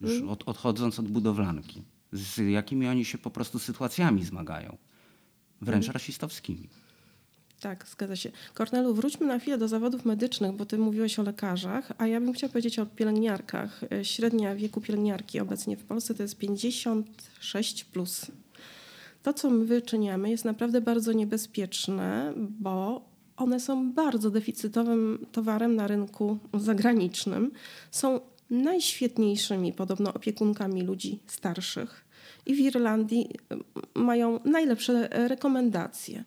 już 0.00 0.10
mhm. 0.10 0.30
od, 0.30 0.42
odchodząc 0.46 0.98
od 0.98 1.08
budowlanki, 1.08 1.82
z 2.12 2.38
jakimi 2.38 2.88
oni 2.88 3.04
się 3.04 3.18
po 3.18 3.30
prostu 3.30 3.58
sytuacjami 3.58 4.24
zmagają, 4.24 4.76
wręcz 5.60 5.84
mhm. 5.84 5.94
rasistowskimi. 5.94 6.68
Tak, 7.62 7.86
zgadza 7.88 8.16
się. 8.16 8.30
Kornelu, 8.54 8.94
wróćmy 8.94 9.26
na 9.26 9.38
chwilę 9.38 9.58
do 9.58 9.68
zawodów 9.68 10.04
medycznych, 10.04 10.52
bo 10.52 10.66
ty 10.66 10.78
mówiłeś 10.78 11.18
o 11.18 11.22
lekarzach, 11.22 11.92
a 11.98 12.06
ja 12.06 12.20
bym 12.20 12.32
chciała 12.32 12.52
powiedzieć 12.52 12.78
o 12.78 12.86
pielęgniarkach. 12.86 13.80
E, 13.92 14.04
średnia 14.04 14.54
wieku 14.54 14.80
pielęgniarki 14.80 15.40
obecnie 15.40 15.76
w 15.76 15.84
Polsce 15.84 16.14
to 16.14 16.22
jest 16.22 16.38
56 16.38 17.84
plus. 17.84 18.26
To, 19.22 19.32
co 19.32 19.50
my 19.50 19.64
wyczyniamy, 19.64 20.30
jest 20.30 20.44
naprawdę 20.44 20.80
bardzo 20.80 21.12
niebezpieczne, 21.12 22.32
bo 22.36 23.04
one 23.36 23.60
są 23.60 23.92
bardzo 23.92 24.30
deficytowym 24.30 25.26
towarem 25.32 25.76
na 25.76 25.86
rynku 25.86 26.38
zagranicznym. 26.54 27.50
Są 27.90 28.20
najświetniejszymi 28.50 29.72
podobno 29.72 30.14
opiekunkami 30.14 30.82
ludzi 30.82 31.18
starszych 31.26 32.04
i 32.46 32.54
w 32.54 32.58
Irlandii 32.58 33.30
mają 33.94 34.40
najlepsze 34.44 35.08
rekomendacje. 35.28 36.24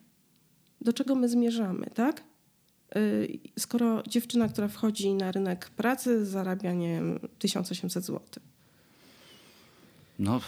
Do 0.85 0.93
czego 0.93 1.15
my 1.15 1.29
zmierzamy, 1.29 1.85
tak? 1.93 2.23
Y, 2.95 3.39
skoro 3.59 4.03
dziewczyna, 4.07 4.47
która 4.47 4.67
wchodzi 4.67 5.13
na 5.13 5.31
rynek 5.31 5.69
pracy, 5.69 6.25
zarabia 6.25 6.73
nie 6.73 6.95
wiem, 6.95 7.19
1800 7.39 8.05
zł. 8.05 8.21
No, 10.19 10.41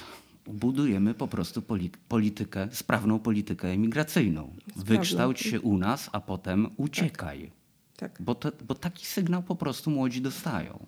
budujemy 0.45 1.13
po 1.13 1.27
prostu 1.27 1.61
politykę, 2.07 2.67
sprawną 2.71 3.19
politykę 3.19 3.67
emigracyjną. 3.67 4.53
Sprawną. 4.59 4.83
Wykształć 4.83 5.39
się 5.39 5.61
u 5.61 5.77
nas, 5.77 6.09
a 6.11 6.19
potem 6.19 6.69
uciekaj. 6.77 7.51
Tak. 7.95 8.11
tak. 8.11 8.21
Bo, 8.21 8.35
to, 8.35 8.51
bo 8.67 8.75
taki 8.75 9.05
sygnał 9.05 9.43
po 9.43 9.55
prostu 9.55 9.91
młodzi 9.91 10.21
dostają. 10.21 10.85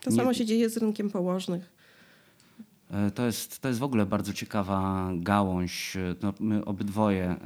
To 0.00 0.10
Nie... 0.10 0.16
samo 0.16 0.34
się 0.34 0.44
dzieje 0.44 0.70
z 0.70 0.76
rynkiem 0.76 1.10
położnych. 1.10 1.77
E, 2.90 3.10
to 3.10 3.26
jest, 3.26 3.60
to 3.60 3.68
jest 3.68 3.80
w 3.80 3.82
ogóle 3.82 4.06
bardzo 4.06 4.32
ciekawa 4.32 5.10
gałąź. 5.14 5.96
No, 6.22 6.34
my 6.40 6.64
obydwoje 6.64 7.24
e, 7.24 7.38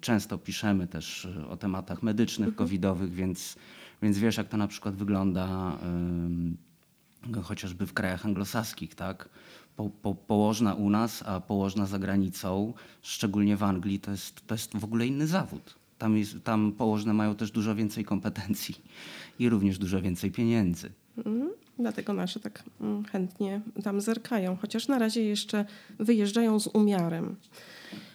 często 0.00 0.38
piszemy 0.38 0.86
też 0.86 1.28
o 1.48 1.56
tematach 1.56 2.02
medycznych, 2.02 2.48
mhm. 2.48 2.58
covidowych, 2.58 3.12
więc, 3.12 3.56
więc 4.02 4.18
wiesz, 4.18 4.36
jak 4.36 4.48
to 4.48 4.56
na 4.56 4.68
przykład 4.68 4.94
wygląda 4.94 5.78
chociażby 7.42 7.86
w 7.86 7.92
krajach 7.92 8.26
anglosaskich, 8.26 8.94
tak? 8.94 9.28
Po, 9.76 9.90
po, 10.02 10.14
położna 10.14 10.74
u 10.74 10.90
nas, 10.90 11.22
a 11.26 11.40
położna 11.40 11.86
za 11.86 11.98
granicą, 11.98 12.74
szczególnie 13.02 13.56
w 13.56 13.62
Anglii, 13.62 14.00
to 14.00 14.10
jest, 14.10 14.46
to 14.46 14.54
jest 14.54 14.76
w 14.76 14.84
ogóle 14.84 15.06
inny 15.06 15.26
zawód. 15.26 15.74
Tam, 15.98 16.16
jest, 16.16 16.44
tam 16.44 16.72
położne 16.72 17.14
mają 17.14 17.34
też 17.34 17.50
dużo 17.50 17.74
więcej 17.74 18.04
kompetencji 18.04 18.74
i 19.38 19.48
również 19.48 19.78
dużo 19.78 20.02
więcej 20.02 20.30
pieniędzy. 20.30 20.92
Mhm. 21.16 21.50
Dlatego 21.78 22.12
nasze 22.12 22.40
tak 22.40 22.62
mm, 22.80 23.04
chętnie 23.04 23.60
tam 23.82 24.00
zerkają, 24.00 24.56
chociaż 24.56 24.88
na 24.88 24.98
razie 24.98 25.24
jeszcze 25.24 25.64
wyjeżdżają 25.98 26.60
z 26.60 26.66
umiarem. 26.66 27.36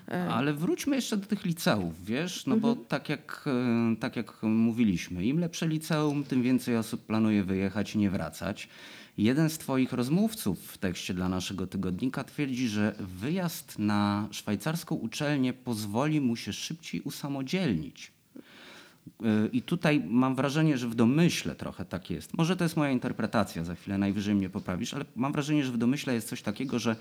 E, 0.07 0.27
Ale 0.27 0.53
wróćmy 0.53 0.95
jeszcze 0.95 1.17
do 1.17 1.25
tych 1.25 1.45
liceów, 1.45 2.05
wiesz, 2.05 2.45
no 2.45 2.55
mhm. 2.55 2.75
bo 2.75 2.83
tak 2.85 3.09
jak, 3.09 3.45
e, 3.47 3.95
tak 3.95 4.15
jak 4.15 4.43
mówiliśmy, 4.43 5.25
im 5.25 5.39
lepsze 5.39 5.67
liceum, 5.67 6.23
tym 6.23 6.41
więcej 6.41 6.77
osób 6.77 7.05
planuje 7.05 7.43
wyjechać 7.43 7.95
i 7.95 7.97
nie 7.97 8.09
wracać. 8.09 8.69
Jeden 9.17 9.49
z 9.49 9.57
Twoich 9.57 9.93
rozmówców 9.93 10.71
w 10.71 10.77
tekście 10.77 11.13
dla 11.13 11.29
naszego 11.29 11.67
tygodnika 11.67 12.23
twierdzi, 12.23 12.67
że 12.67 12.95
wyjazd 12.99 13.79
na 13.79 14.27
szwajcarską 14.31 14.95
uczelnię 14.95 15.53
pozwoli 15.53 16.21
mu 16.21 16.35
się 16.35 16.53
szybciej 16.53 17.01
usamodzielnić. 17.01 18.11
I 19.53 19.61
tutaj 19.61 20.03
mam 20.09 20.35
wrażenie, 20.35 20.77
że 20.77 20.87
w 20.87 20.95
domyśle 20.95 21.55
trochę 21.55 21.85
tak 21.85 22.09
jest. 22.09 22.37
Może 22.37 22.55
to 22.55 22.63
jest 22.63 22.77
moja 22.77 22.91
interpretacja, 22.91 23.63
za 23.63 23.75
chwilę 23.75 23.97
najwyżej 23.97 24.35
mnie 24.35 24.49
poprawisz, 24.49 24.93
ale 24.93 25.05
mam 25.15 25.31
wrażenie, 25.31 25.63
że 25.65 25.71
w 25.71 25.77
domyśle 25.77 26.13
jest 26.13 26.27
coś 26.27 26.41
takiego, 26.41 26.79
że 26.79 26.95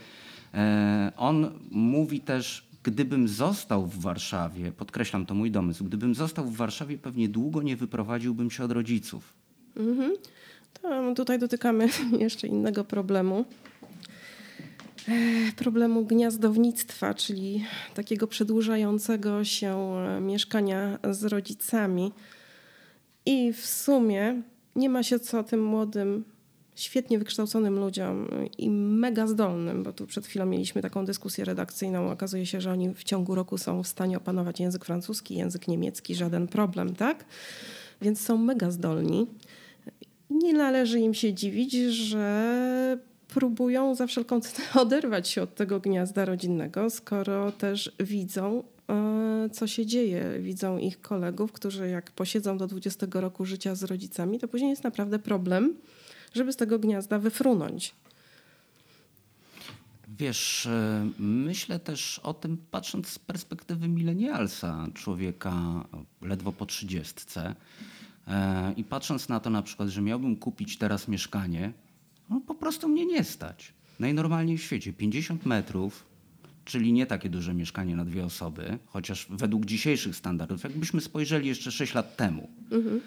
e, 0.55 1.13
on 1.17 1.51
mówi 1.71 2.21
też, 2.21 2.67
gdybym 2.83 3.29
został 3.29 3.87
w 3.87 4.01
Warszawie, 4.01 4.73
podkreślam 4.73 5.27
to 5.27 5.35
mój 5.35 5.51
domysł, 5.51 5.85
gdybym 5.85 6.15
został 6.15 6.45
w 6.45 6.57
Warszawie, 6.57 6.99
pewnie 6.99 7.29
długo 7.29 7.63
nie 7.63 7.77
wyprowadziłbym 7.77 8.51
się 8.51 8.65
od 8.65 8.73
rodziców. 8.73 9.33
Mhm. 9.77 10.13
Tutaj 11.17 11.39
dotykamy 11.39 11.89
jeszcze 12.19 12.47
innego 12.47 12.85
problemu. 12.85 13.45
E, 15.09 15.53
problemu 15.57 16.05
gniazdownictwa, 16.05 17.15
czyli 17.15 17.65
takiego 17.95 18.27
przedłużającego 18.27 19.45
się 19.45 19.97
e, 19.97 20.21
mieszkania 20.21 20.99
z 21.11 21.25
rodzicami. 21.25 22.13
I 23.27 23.53
w 23.53 23.67
sumie 23.67 24.43
nie 24.77 24.89
ma 24.89 25.03
się 25.03 25.19
co 25.19 25.45
tym 25.45 25.65
młodym, 25.65 26.25
świetnie 26.75 27.19
wykształconym 27.19 27.79
ludziom 27.79 28.29
i 28.59 28.71
mega 28.71 29.27
zdolnym, 29.27 29.83
bo 29.83 29.93
tu 29.93 30.07
przed 30.07 30.27
chwilą 30.27 30.47
mieliśmy 30.47 30.83
taką 30.83 31.05
dyskusję 31.05 31.45
redakcyjną. 31.45 32.11
Okazuje 32.11 32.47
się, 32.47 32.61
że 32.61 32.73
oni 32.73 32.95
w 32.95 33.05
ciągu 33.05 33.35
roku 33.35 33.59
są 33.59 33.83
w 33.83 33.89
stanie 33.89 34.17
opanować 34.17 34.61
język 34.61 34.85
francuski, 34.85 35.35
język 35.35 35.69
niemiecki, 35.69 36.15
żaden 36.15 36.49
problem, 36.49 36.95
tak? 36.95 37.25
Więc 38.03 38.21
są 38.21 38.37
mega 38.37 38.71
zdolni. 38.71 39.27
Nie 40.31 40.53
należy 40.53 41.01
im 41.01 41.15
się 41.15 41.35
dziwić, 41.35 41.73
że 41.73 42.99
próbują 43.35 43.95
za 43.95 44.07
wszelką 44.07 44.41
cenę 44.41 44.69
oderwać 44.83 45.29
się 45.29 45.43
od 45.43 45.55
tego 45.55 45.81
gniazda 45.81 46.25
rodzinnego, 46.25 46.91
skoro 46.91 47.53
też 47.53 47.93
widzą, 48.01 48.65
e, 48.89 49.49
co 49.53 49.67
się 49.67 49.87
dzieje. 49.87 50.39
Widzą 50.41 50.79
ich 50.79 51.01
kolegów, 51.01 51.53
którzy 51.53 51.89
jak 51.89 52.11
posiedzą 52.11 52.59
do 52.59 52.67
20 52.67 53.07
roku 53.13 53.45
życia 53.45 53.75
z 53.75 53.83
rodzicami, 53.83 54.39
to 54.39 54.49
później 54.49 54.71
jest 54.71 54.85
naprawdę 54.85 55.19
problem, 55.19 55.75
żeby 56.35 56.53
z 56.53 56.57
tego 56.57 56.79
gniazda 56.79 57.19
wyfrunąć. 57.19 57.95
Wiesz, 60.19 60.67
e, 60.67 61.09
myślę 61.19 61.79
też 61.79 62.19
o 62.19 62.35
tym, 62.35 62.59
patrząc 62.71 63.09
z 63.09 63.19
perspektywy 63.19 63.89
milenialsa, 63.89 64.87
człowieka 64.95 65.85
ledwo 66.23 66.53
po 66.53 66.67
trzydziestce. 66.67 67.55
E, 68.29 68.75
I 68.77 68.85
patrząc 68.85 69.29
na 69.29 69.41
to 69.41 69.51
na 69.51 69.63
przykład, 69.63 69.89
że 69.89 70.03
miałbym 70.03 70.37
kupić 70.37 70.79
teraz 70.79 71.09
mieszkanie, 71.09 71.73
no 72.31 72.41
po 72.41 72.55
prostu 72.55 72.89
mnie 72.89 73.07
nie 73.07 73.25
stać. 73.25 73.73
Najnormalniej 74.01 74.59
w 74.59 74.63
świecie 74.63 74.93
50 74.93 75.47
metrów, 75.47 76.07
czyli 76.65 76.93
nie 76.93 77.07
takie 77.07 77.29
duże 77.29 77.55
mieszkanie 77.55 77.97
na 77.97 78.05
dwie 78.05 78.25
osoby, 78.25 78.79
chociaż 78.87 79.27
według 79.31 79.65
dzisiejszych 79.65 80.17
standardów, 80.17 80.65
jakbyśmy 80.65 81.01
spojrzeli 81.01 81.49
jeszcze 81.49 81.73
6 81.73 81.95
lat 81.95 82.17
temu, 82.17 82.51
mhm. 82.71 83.01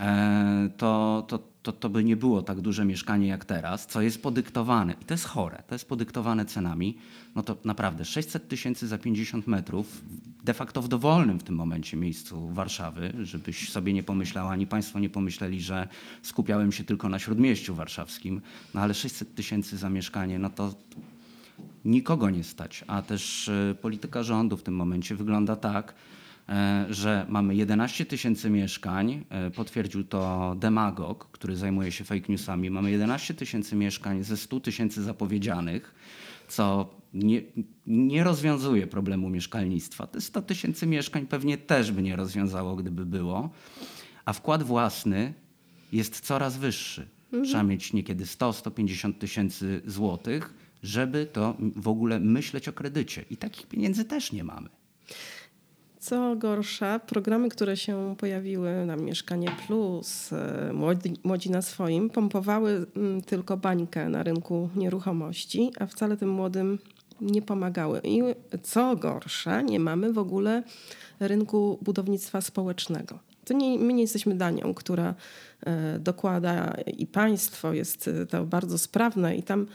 E, 0.00 0.70
to, 0.76 1.24
to, 1.28 1.38
to, 1.62 1.72
to 1.72 1.88
by 1.88 2.04
nie 2.04 2.16
było 2.16 2.42
tak 2.42 2.60
duże 2.60 2.84
mieszkanie 2.84 3.28
jak 3.28 3.44
teraz, 3.44 3.86
co 3.86 4.02
jest 4.02 4.22
podyktowane, 4.22 4.94
i 5.02 5.04
to 5.04 5.14
jest 5.14 5.24
chore, 5.24 5.62
to 5.68 5.74
jest 5.74 5.88
podyktowane 5.88 6.46
cenami, 6.46 6.96
no 7.34 7.42
to 7.42 7.56
naprawdę 7.64 8.04
600 8.04 8.48
tysięcy 8.48 8.88
za 8.88 8.98
50 8.98 9.46
metrów, 9.46 10.02
de 10.44 10.54
facto 10.54 10.82
w 10.82 10.88
dowolnym 10.88 11.40
w 11.40 11.42
tym 11.42 11.54
momencie 11.54 11.96
miejscu 11.96 12.48
Warszawy, 12.48 13.12
żebyś 13.22 13.70
sobie 13.70 13.92
nie 13.92 14.02
pomyślała, 14.02 14.50
ani 14.50 14.66
Państwo 14.66 14.98
nie 14.98 15.10
pomyśleli, 15.10 15.60
że 15.60 15.88
skupiałem 16.22 16.72
się 16.72 16.84
tylko 16.84 17.08
na 17.08 17.18
Śródmieściu 17.18 17.74
Warszawskim, 17.74 18.40
no 18.74 18.80
ale 18.80 18.94
600 18.94 19.34
tysięcy 19.34 19.76
za 19.76 19.90
mieszkanie, 19.90 20.38
no 20.38 20.50
to 20.50 20.74
nikogo 21.84 22.30
nie 22.30 22.44
stać, 22.44 22.84
a 22.86 23.02
też 23.02 23.48
e, 23.48 23.74
polityka 23.82 24.22
rządu 24.22 24.56
w 24.56 24.62
tym 24.62 24.76
momencie 24.76 25.14
wygląda 25.16 25.56
tak, 25.56 25.94
że 26.90 27.26
mamy 27.28 27.54
11 27.54 28.06
tysięcy 28.06 28.50
mieszkań, 28.50 29.24
e, 29.28 29.50
potwierdził 29.50 30.04
to 30.04 30.54
demagog, 30.58 31.28
który 31.32 31.56
zajmuje 31.56 31.92
się 31.92 32.04
fake 32.04 32.26
newsami. 32.28 32.70
Mamy 32.70 32.90
11 32.90 33.34
tysięcy 33.34 33.76
mieszkań 33.76 34.24
ze 34.24 34.36
100 34.36 34.60
tysięcy 34.60 35.02
zapowiedzianych, 35.02 35.94
co 36.48 36.94
nie, 37.14 37.42
nie 37.86 38.24
rozwiązuje 38.24 38.86
problemu 38.86 39.30
mieszkalnictwa. 39.30 40.06
Te 40.06 40.20
100 40.20 40.42
tysięcy 40.42 40.86
mieszkań 40.86 41.26
pewnie 41.26 41.58
też 41.58 41.92
by 41.92 42.02
nie 42.02 42.16
rozwiązało, 42.16 42.76
gdyby 42.76 43.06
było. 43.06 43.50
A 44.24 44.32
wkład 44.32 44.62
własny 44.62 45.34
jest 45.92 46.20
coraz 46.20 46.56
wyższy. 46.56 47.08
Mhm. 47.24 47.44
Trzeba 47.44 47.62
mieć 47.62 47.92
niekiedy 47.92 48.24
100-150 48.24 49.14
tysięcy 49.14 49.82
złotych, 49.86 50.54
żeby 50.82 51.26
to 51.26 51.56
w 51.76 51.88
ogóle 51.88 52.20
myśleć 52.20 52.68
o 52.68 52.72
kredycie. 52.72 53.24
I 53.30 53.36
takich 53.36 53.66
pieniędzy 53.66 54.04
też 54.04 54.32
nie 54.32 54.44
mamy. 54.44 54.79
Co 56.00 56.36
gorsza, 56.36 56.98
programy, 56.98 57.48
które 57.48 57.76
się 57.76 58.14
pojawiły 58.18 58.86
na 58.86 58.96
Mieszkanie 58.96 59.52
Plus, 59.66 60.32
e, 60.32 60.72
młodzi, 60.72 61.12
młodzi, 61.24 61.50
na 61.50 61.62
swoim, 61.62 62.10
pompowały 62.10 62.86
mm, 62.96 63.22
tylko 63.22 63.56
bańkę 63.56 64.08
na 64.08 64.22
rynku 64.22 64.68
nieruchomości, 64.76 65.72
a 65.78 65.86
wcale 65.86 66.16
tym 66.16 66.28
młodym 66.28 66.78
nie 67.20 67.42
pomagały. 67.42 68.00
I 68.04 68.22
co 68.62 68.96
gorsza, 68.96 69.62
nie 69.62 69.80
mamy 69.80 70.12
w 70.12 70.18
ogóle 70.18 70.62
rynku 71.20 71.78
budownictwa 71.82 72.40
społecznego. 72.40 73.18
To 73.44 73.54
nie, 73.54 73.78
my 73.78 73.92
nie 73.92 74.02
jesteśmy 74.02 74.34
Danią, 74.34 74.74
która 74.74 75.14
e, 75.66 75.98
dokłada 75.98 76.76
i 76.98 77.06
państwo 77.06 77.72
jest 77.72 78.08
e, 78.08 78.26
to 78.26 78.44
bardzo 78.44 78.78
sprawne 78.78 79.36
i 79.36 79.42
tam 79.42 79.66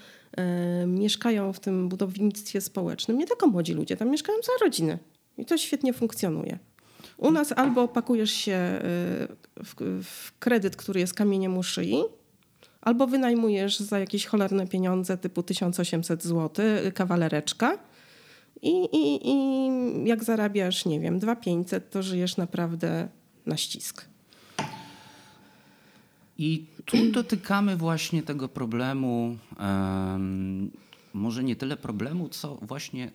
mieszkają 0.88 1.53
w 1.53 1.60
tym 1.60 1.89
budownictwie 1.89 2.62
społecznym 2.62 3.17
nie 3.17 3.27
tylko 3.27 3.48
młodzi 3.48 3.74
ludzie, 3.74 3.98
tam 3.98 4.10
mieszkają 4.10 4.38
za 4.44 4.65
rodziny 4.65 5.00
i 5.38 5.46
to 5.46 5.58
świetnie 5.58 5.94
funkcjonuje. 5.94 6.60
U 7.18 7.32
nas 7.32 7.51
albo 7.51 7.88
pakujesz 7.88 8.32
się 8.32 8.54
e, 8.54 8.80
w, 9.63 9.75
w 10.04 10.39
kredyt, 10.39 10.75
który 10.75 11.00
jest 11.00 11.13
kamieniem 11.13 11.58
u 11.58 11.63
szyi, 11.63 12.04
albo 12.82 13.08
wynajmujesz 13.08 13.80
za 13.80 14.00
jakieś 14.00 14.25
cholerne 14.25 14.68
pieniądze 14.68 15.18
typu 15.18 15.44
1800 15.44 16.24
zł 16.24 16.65
kawalereczka 16.94 17.77
i, 18.62 18.86
i, 18.92 19.30
i 19.30 19.70
jak 20.08 20.24
zarabiasz, 20.24 20.86
nie 20.86 21.00
wiem, 21.00 21.20
2500, 21.20 21.89
to 21.89 22.04
żyjesz 22.04 22.38
naprawdę 22.38 23.08
na 23.46 23.58
ścisk. 23.58 24.06
I 26.38 26.65
tu 26.86 26.98
dotykamy 27.12 27.77
właśnie 27.77 28.24
tego 28.24 28.50
problemu, 28.50 29.38
um, 29.60 30.72
może 31.13 31.44
nie 31.44 31.56
tyle 31.56 31.77
problemu, 31.77 32.30
co 32.30 32.56
właśnie 32.62 33.12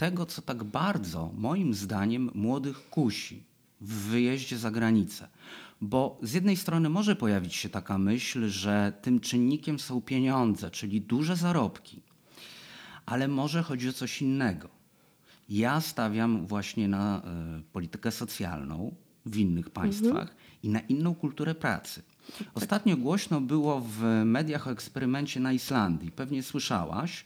tego, 0.00 0.26
co 0.26 0.42
tak 0.42 0.64
bardzo, 0.64 1.32
moim 1.36 1.74
zdaniem, 1.74 2.30
młodych 2.34 2.90
kusi 2.90 3.42
w 3.80 3.92
wyjeździe 3.92 4.58
za 4.58 4.70
granicę. 4.70 5.28
Bo 5.80 6.18
z 6.22 6.32
jednej 6.32 6.56
strony 6.56 6.88
może 6.88 7.16
pojawić 7.16 7.54
się 7.54 7.68
taka 7.68 7.98
myśl, 7.98 8.48
że 8.48 8.92
tym 9.02 9.20
czynnikiem 9.20 9.78
są 9.78 10.00
pieniądze, 10.00 10.70
czyli 10.70 11.00
duże 11.00 11.36
zarobki, 11.36 12.02
ale 13.06 13.28
może 13.28 13.62
chodzi 13.62 13.88
o 13.88 13.92
coś 13.92 14.22
innego. 14.22 14.68
Ja 15.48 15.80
stawiam 15.80 16.46
właśnie 16.46 16.88
na 16.88 17.22
y, 17.58 17.62
politykę 17.72 18.10
socjalną 18.10 18.94
w 19.26 19.36
innych 19.36 19.70
państwach 19.70 20.28
mhm. 20.30 20.38
i 20.62 20.68
na 20.68 20.80
inną 20.80 21.14
kulturę 21.14 21.54
pracy. 21.54 22.02
Ostatnio 22.54 22.96
głośno 22.96 23.40
było 23.40 23.80
w 23.80 24.02
mediach 24.24 24.66
o 24.66 24.70
eksperymencie 24.70 25.40
na 25.40 25.52
Islandii. 25.52 26.12
Pewnie 26.12 26.42
słyszałaś. 26.42 27.24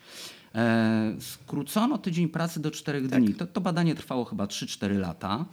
E, 0.54 1.16
skrócono 1.20 1.98
tydzień 1.98 2.28
pracy 2.28 2.60
do 2.60 2.70
czterech 2.70 3.10
tak. 3.10 3.22
dni. 3.22 3.34
To, 3.34 3.46
to 3.46 3.60
badanie 3.60 3.94
trwało 3.94 4.24
chyba 4.24 4.46
3-4 4.46 4.98
lata. 4.98 5.44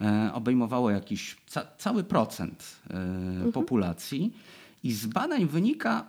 E, 0.00 0.30
obejmowało 0.34 0.90
jakiś 0.90 1.36
ca 1.46 1.66
cały 1.78 2.04
procent 2.04 2.64
e, 2.90 2.94
mhm. 2.94 3.52
populacji. 3.52 4.32
I 4.84 4.92
z 4.92 5.06
badań 5.06 5.46
wynika 5.46 6.06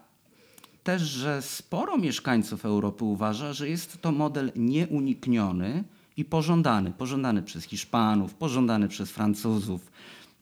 też, 0.84 1.02
że 1.02 1.42
sporo 1.42 1.98
mieszkańców 1.98 2.66
Europy 2.66 3.04
uważa, 3.04 3.54
że 3.54 3.70
jest 3.70 4.02
to 4.02 4.12
model 4.12 4.52
nieunikniony 4.56 5.84
i 6.18 6.26
pożądany. 6.26 6.92
Pożądany 6.92 7.44
przez 7.44 7.64
Hiszpanów, 7.64 8.34
pożądany 8.34 8.88
przez 8.88 9.12
Francuzów. 9.12 9.92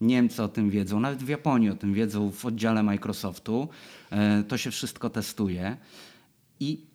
Niemcy 0.01 0.43
o 0.43 0.47
tym 0.47 0.69
wiedzą, 0.69 0.99
nawet 0.99 1.23
w 1.23 1.27
Japonii 1.27 1.69
o 1.69 1.75
tym 1.75 1.93
wiedzą 1.93 2.31
w 2.31 2.45
oddziale 2.45 2.83
Microsoftu. 2.83 3.69
To 4.47 4.57
się 4.57 4.71
wszystko 4.71 5.09
testuje. 5.09 5.77
I 6.59 6.88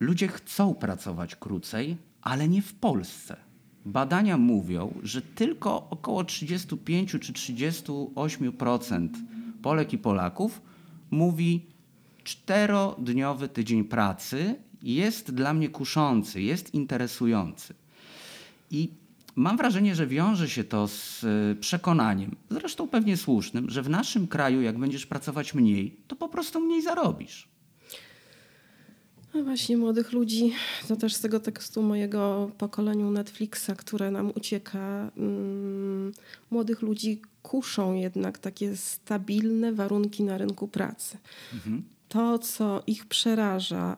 ludzie 0.00 0.28
chcą 0.28 0.74
pracować 0.74 1.36
krócej, 1.36 1.96
ale 2.22 2.48
nie 2.48 2.62
w 2.62 2.74
Polsce. 2.74 3.36
Badania 3.84 4.38
mówią, 4.38 4.94
że 5.02 5.22
tylko 5.22 5.90
około 5.90 6.24
35 6.24 7.10
czy 7.10 7.18
38% 7.18 9.08
Polek 9.62 9.92
i 9.92 9.98
Polaków 9.98 10.62
mówi 11.10 11.66
czterodniowy 12.24 13.48
tydzień 13.48 13.84
pracy 13.84 14.54
jest 14.82 15.34
dla 15.34 15.54
mnie 15.54 15.68
kuszący, 15.68 16.42
jest 16.42 16.74
interesujący. 16.74 17.74
I 18.70 18.90
mam 19.36 19.56
wrażenie, 19.56 19.94
że 19.94 20.06
wiąże 20.06 20.48
się 20.48 20.64
to 20.64 20.88
z 20.88 21.24
e, 21.24 21.54
przekonaniem, 21.54 22.36
zresztą 22.50 22.88
pewnie 22.88 23.16
słusznym, 23.16 23.70
że 23.70 23.82
w 23.82 23.90
naszym 23.90 24.26
kraju, 24.26 24.62
jak 24.62 24.78
będziesz 24.78 25.06
pracować 25.06 25.54
mniej, 25.54 25.96
to 26.06 26.16
po 26.16 26.28
prostu 26.28 26.60
mniej 26.60 26.82
zarobisz. 26.82 27.53
No 29.34 29.44
właśnie, 29.44 29.76
młodych 29.76 30.12
ludzi, 30.12 30.52
to 30.88 30.96
też 30.96 31.14
z 31.14 31.20
tego 31.20 31.40
tekstu 31.40 31.82
mojego 31.82 32.50
pokoleniu 32.58 33.10
Netflixa, 33.10 33.70
które 33.76 34.10
nam 34.10 34.32
ucieka, 34.36 35.10
mm, 35.16 36.12
młodych 36.50 36.82
ludzi 36.82 37.22
kuszą 37.42 37.94
jednak 37.94 38.38
takie 38.38 38.76
stabilne 38.76 39.72
warunki 39.72 40.22
na 40.22 40.38
rynku 40.38 40.68
pracy. 40.68 41.18
Mhm. 41.54 41.82
To, 42.08 42.38
co 42.38 42.82
ich 42.86 43.06
przeraża, 43.06 43.96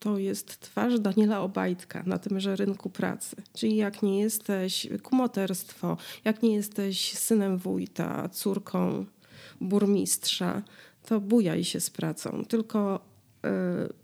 to 0.00 0.18
jest 0.18 0.60
twarz 0.60 1.00
Daniela 1.00 1.40
Obajtka 1.40 2.02
na 2.06 2.18
tymże 2.18 2.56
rynku 2.56 2.90
pracy. 2.90 3.36
Czyli 3.52 3.76
jak 3.76 4.02
nie 4.02 4.20
jesteś 4.20 4.86
kumoterstwo, 5.02 5.96
jak 6.24 6.42
nie 6.42 6.54
jesteś 6.54 7.12
synem 7.12 7.58
wójta, 7.58 8.28
córką 8.28 9.04
burmistrza, 9.60 10.62
to 11.06 11.20
bujaj 11.20 11.64
się 11.64 11.80
z 11.80 11.90
pracą. 11.90 12.44
Tylko 12.44 13.00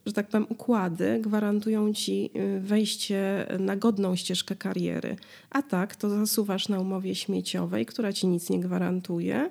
że 0.07 0.13
tak 0.13 0.29
powiem, 0.29 0.47
układy 0.49 1.19
gwarantują 1.21 1.93
ci 1.93 2.31
e, 2.35 2.61
wejście 2.61 3.47
na 3.59 3.77
godną 3.77 4.17
ścieżkę 4.17 4.57
kariery. 4.57 5.17
A 5.51 5.63
tak, 5.63 5.97
to 5.97 6.11
zasuwasz 6.11 6.69
na 6.69 6.81
umowie 6.81 7.15
śmieciowej, 7.15 7.87
która 7.87 8.13
ci 8.13 8.27
nic 8.27 8.51
nie 8.51 8.61
gwarantuje 8.61 9.51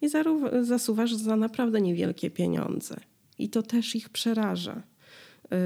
i 0.00 0.08
zasuwasz 0.62 1.14
za 1.14 1.36
naprawdę 1.36 1.80
niewielkie 1.80 2.30
pieniądze. 2.30 2.96
I 3.38 3.48
to 3.48 3.62
też 3.62 3.96
ich 3.96 4.08
przeraża. 4.08 4.82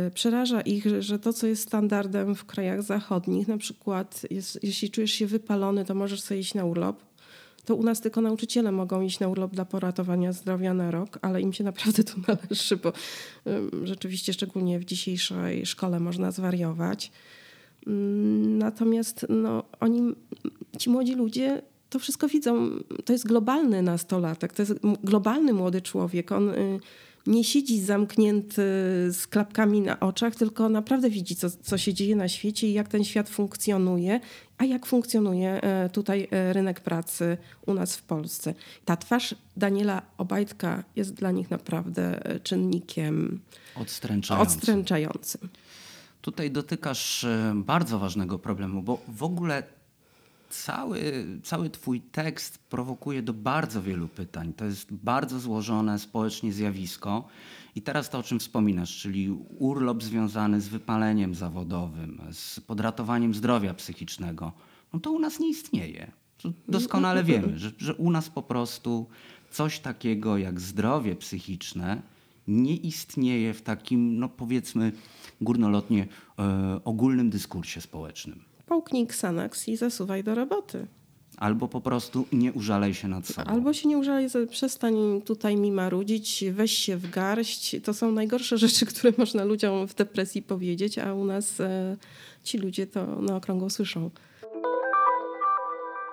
Y, 0.07 0.11
przeraża 0.11 0.61
ich, 0.61 0.85
że 1.01 1.19
to, 1.19 1.33
co 1.33 1.47
jest 1.47 1.63
standardem 1.63 2.35
w 2.35 2.45
krajach 2.45 2.83
zachodnich, 2.83 3.49
na 3.49 3.59
przykład 3.59 4.23
jest, 4.31 4.59
jeśli 4.63 4.91
czujesz 4.91 5.13
się 5.13 5.27
wypalony, 5.27 5.85
to 5.85 5.95
możesz 5.95 6.23
sobie 6.23 6.41
iść 6.41 6.55
na 6.55 6.65
urlop. 6.65 7.12
To 7.65 7.75
u 7.77 7.83
nas 7.83 8.01
tylko 8.01 8.21
nauczyciele 8.21 8.73
mogą 8.73 9.03
iść 9.03 9.21
na 9.21 9.29
urlop 9.29 9.55
dla 9.55 9.65
poratowania 9.65 10.33
zdrowia 10.33 10.75
na 10.75 10.91
rok, 10.91 11.19
ale 11.23 11.41
im 11.41 11.53
się 11.53 11.65
naprawdę 11.65 12.05
to 12.05 12.15
należy, 12.29 12.77
bo 12.77 12.93
rzeczywiście 13.85 14.33
szczególnie 14.33 14.79
w 14.79 14.85
dzisiejszej 14.85 15.67
szkole 15.67 16.01
można 16.01 16.31
zwariować. 16.31 17.13
Mm, 17.87 18.59
natomiast 18.59 19.27
no, 19.29 19.65
oni, 19.81 20.15
ci 20.79 20.91
młodzi 20.91 21.15
ludzie 21.15 21.63
to 21.91 21.99
wszystko 21.99 22.29
widzą. 22.29 22.71
To 23.05 23.13
jest 23.13 23.27
globalny 23.27 23.83
nastolatek, 23.83 24.53
to 24.53 24.63
jest 24.63 24.75
globalny 25.05 25.53
młody 25.53 25.83
człowiek. 25.83 26.33
On 26.33 26.51
y, 26.51 26.81
nie 27.27 27.45
siedzi 27.45 27.81
zamknięty 27.81 28.63
z 29.11 29.27
klapkami 29.31 29.81
na 29.81 30.01
oczach, 30.01 30.37
tylko 30.37 30.69
naprawdę 30.69 31.11
widzi, 31.11 31.37
co, 31.37 31.51
co 31.51 31.79
się 31.79 31.95
dzieje 31.95 32.17
na 32.17 32.29
świecie 32.29 32.69
i 32.69 32.73
jak 32.73 32.89
ten 32.89 33.05
świat 33.05 33.29
funkcjonuje, 33.29 34.21
a 34.63 34.65
jak 34.65 34.87
funkcjonuje 34.87 35.63
e, 35.63 35.89
tutaj 35.89 36.29
e, 36.31 36.53
rynek 36.53 36.81
pracy 36.81 37.39
u 37.67 37.75
nas 37.75 37.97
w 37.97 38.03
Polsce. 38.03 38.55
Ta 38.85 38.97
twarz 38.97 39.35
Daniela 39.57 40.03
Obajtka 40.19 40.85
jest 40.97 41.15
dla 41.15 41.31
nich 41.31 41.51
naprawdę 41.51 42.27
e, 42.27 42.41
czynnikiem 42.41 43.41
odstręczającym. 43.77 44.57
odstręczającym. 44.57 45.49
Tutaj 46.21 46.51
dotykasz 46.51 47.27
bardzo 47.55 47.99
ważnego 47.99 48.39
problemu, 48.39 48.83
bo 48.83 48.99
w 49.09 49.23
ogóle 49.23 49.63
cały, 50.51 51.27
cały 51.43 51.71
Twój 51.71 52.01
tekst 52.01 52.59
prowokuje 52.59 53.23
do 53.23 53.33
bardzo 53.33 53.83
wielu 53.83 54.09
pytań. 54.09 54.53
To 54.53 54.65
jest 54.65 54.93
bardzo 54.93 55.41
złożone 55.41 55.99
społecznie 55.99 56.53
zjawisko. 56.53 57.29
I 57.75 57.83
teraz 57.83 58.11
to, 58.11 58.19
o 58.19 58.23
czym 58.23 58.39
wspominasz, 58.39 59.01
czyli 59.01 59.31
urlop 59.59 60.03
związany 60.03 60.61
z 60.61 60.69
wypaleniem 60.69 61.35
zawodowym, 61.35 62.21
z 62.33 62.61
podratowaniem 62.61 63.35
zdrowia 63.35 63.75
psychicznego, 63.75 64.53
no 64.93 65.01
to 65.01 65.13
u 65.13 65.19
nas 65.19 65.41
nie 65.41 65.49
istnieje. 65.49 66.13
Doskonale 66.69 67.25
wiemy, 67.25 67.59
że, 67.59 67.73
że 67.79 67.95
u 67.95 68.11
nas 68.11 68.29
po 68.29 68.43
prostu 68.43 69.07
coś 69.51 69.81
takiego 69.81 70.39
jak 70.39 70.61
zdrowie 70.61 71.17
psychiczne 71.17 72.03
nie 72.49 72.77
istnieje 72.77 73.55
w 73.55 73.63
takim, 73.63 74.19
no 74.19 74.29
powiedzmy, 74.29 74.93
górnolotnie 75.41 76.07
e, 76.39 76.81
ogólnym 76.85 77.31
dyskursie 77.31 77.81
społecznym 77.81 78.53
połknij 78.73 79.05
Xanax 79.05 79.69
i 79.69 79.77
zasuwaj 79.77 80.25
do 80.25 80.35
roboty. 80.35 80.87
Albo 81.43 81.69
po 81.69 81.81
prostu 81.81 82.27
nie 82.33 82.53
użalej 82.53 82.95
się 82.95 83.09
nad 83.09 83.27
sobą. 83.27 83.51
Albo 83.51 83.73
się 83.73 83.89
nie 83.89 83.99
użalej, 83.99 84.29
przestań 84.51 85.23
tutaj 85.25 85.57
mi 85.57 85.73
marudzić, 85.73 86.45
weź 86.53 86.79
się 86.79 86.97
w 86.97 87.11
garść. 87.11 87.77
To 87.85 87.95
są 87.95 88.13
najgorsze 88.13 88.59
rzeczy, 88.65 88.87
które 88.87 89.13
można 89.19 89.45
ludziom 89.45 89.89
w 89.89 89.95
depresji 89.95 90.43
powiedzieć, 90.43 90.99
a 90.99 91.15
u 91.15 91.25
nas 91.25 91.61
e, 91.61 91.97
ci 92.45 92.59
ludzie 92.59 92.87
to 92.87 93.23
na 93.23 93.37
okrągło 93.37 93.71
słyszą. 93.71 94.11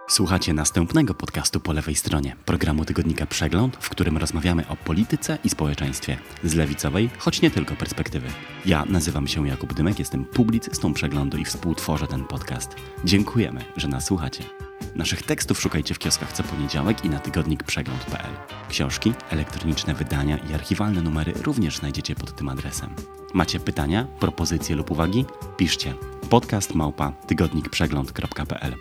Słuchacie 0.07 0.53
następnego 0.53 1.13
podcastu 1.13 1.59
po 1.59 1.73
lewej 1.73 1.95
stronie, 1.95 2.35
programu 2.45 2.85
tygodnika 2.85 3.25
Przegląd, 3.25 3.77
w 3.79 3.89
którym 3.89 4.17
rozmawiamy 4.17 4.67
o 4.67 4.75
polityce 4.75 5.37
i 5.43 5.49
społeczeństwie 5.49 6.17
z 6.43 6.53
lewicowej, 6.53 7.09
choć 7.17 7.41
nie 7.41 7.51
tylko 7.51 7.75
perspektywy. 7.75 8.27
Ja 8.65 8.85
nazywam 8.85 9.27
się 9.27 9.47
Jakub 9.47 9.73
Dymek, 9.73 9.99
jestem 9.99 10.25
publicystą 10.25 10.93
Przeglądu 10.93 11.37
i 11.37 11.45
współtworzę 11.45 12.07
ten 12.07 12.25
podcast. 12.25 12.75
Dziękujemy, 13.05 13.65
że 13.77 13.87
nas 13.87 14.05
słuchacie. 14.05 14.68
Naszych 14.95 15.23
tekstów 15.23 15.61
szukajcie 15.61 15.93
w 15.93 15.99
kioskach 15.99 16.33
co 16.33 16.43
poniedziałek 16.43 17.05
i 17.05 17.09
na 17.09 17.19
tygodnikprzegląd.pl. 17.19 18.31
Książki, 18.69 19.13
elektroniczne 19.29 19.93
wydania 19.93 20.37
i 20.37 20.53
archiwalne 20.53 21.01
numery 21.01 21.33
również 21.43 21.77
znajdziecie 21.77 22.15
pod 22.15 22.35
tym 22.35 22.49
adresem. 22.49 22.89
Macie 23.33 23.59
pytania, 23.59 24.07
propozycje 24.19 24.75
lub 24.75 24.91
uwagi? 24.91 25.25
Piszcie 25.57 25.93
podcast 26.29 26.75
małpa 26.75 27.11
tygodnikprzegląd.pl. 27.11 28.75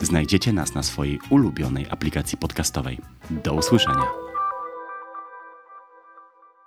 Znajdziecie 0.00 0.52
nas 0.52 0.74
na 0.74 0.82
swojej 0.82 1.18
ulubionej 1.30 1.86
aplikacji 1.90 2.38
podcastowej. 2.38 3.00
Do 3.30 3.54
usłyszenia. 3.54 4.06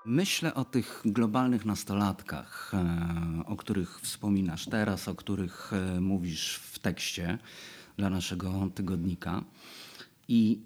Myślę 0.05 0.53
o 0.53 0.65
tych 0.65 1.01
globalnych 1.05 1.65
nastolatkach, 1.65 2.71
e, 2.73 3.45
o 3.45 3.55
których 3.55 3.99
wspominasz 4.01 4.65
teraz, 4.65 5.07
o 5.07 5.15
których 5.15 5.73
e, 5.73 6.01
mówisz 6.01 6.55
w 6.55 6.79
tekście 6.79 7.37
dla 7.97 8.09
naszego 8.09 8.69
tygodnika. 8.75 9.43
I 10.27 10.59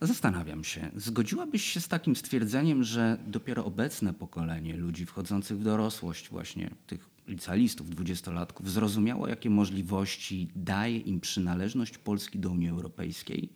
zastanawiam 0.00 0.64
się, 0.64 0.90
zgodziłabyś 0.96 1.64
się 1.64 1.80
z 1.80 1.88
takim 1.88 2.16
stwierdzeniem, 2.16 2.84
że 2.84 3.18
dopiero 3.26 3.64
obecne 3.64 4.14
pokolenie 4.14 4.76
ludzi 4.76 5.06
wchodzących 5.06 5.58
w 5.58 5.62
dorosłość, 5.62 6.28
właśnie 6.28 6.70
tych 6.86 7.10
licealistów, 7.28 7.90
dwudziestolatków, 7.90 8.70
zrozumiało, 8.70 9.28
jakie 9.28 9.50
możliwości 9.50 10.48
daje 10.56 10.98
im 10.98 11.20
przynależność 11.20 11.98
Polski 11.98 12.38
do 12.38 12.50
Unii 12.50 12.68
Europejskiej. 12.68 13.48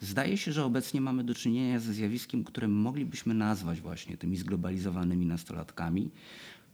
Zdaje 0.00 0.36
się, 0.36 0.52
że 0.52 0.64
obecnie 0.64 1.00
mamy 1.00 1.24
do 1.24 1.34
czynienia 1.34 1.80
ze 1.80 1.92
zjawiskiem, 1.92 2.44
które 2.44 2.68
moglibyśmy 2.68 3.34
nazwać 3.34 3.80
właśnie 3.80 4.16
tymi 4.16 4.36
zglobalizowanymi 4.36 5.26
nastolatkami, 5.26 6.10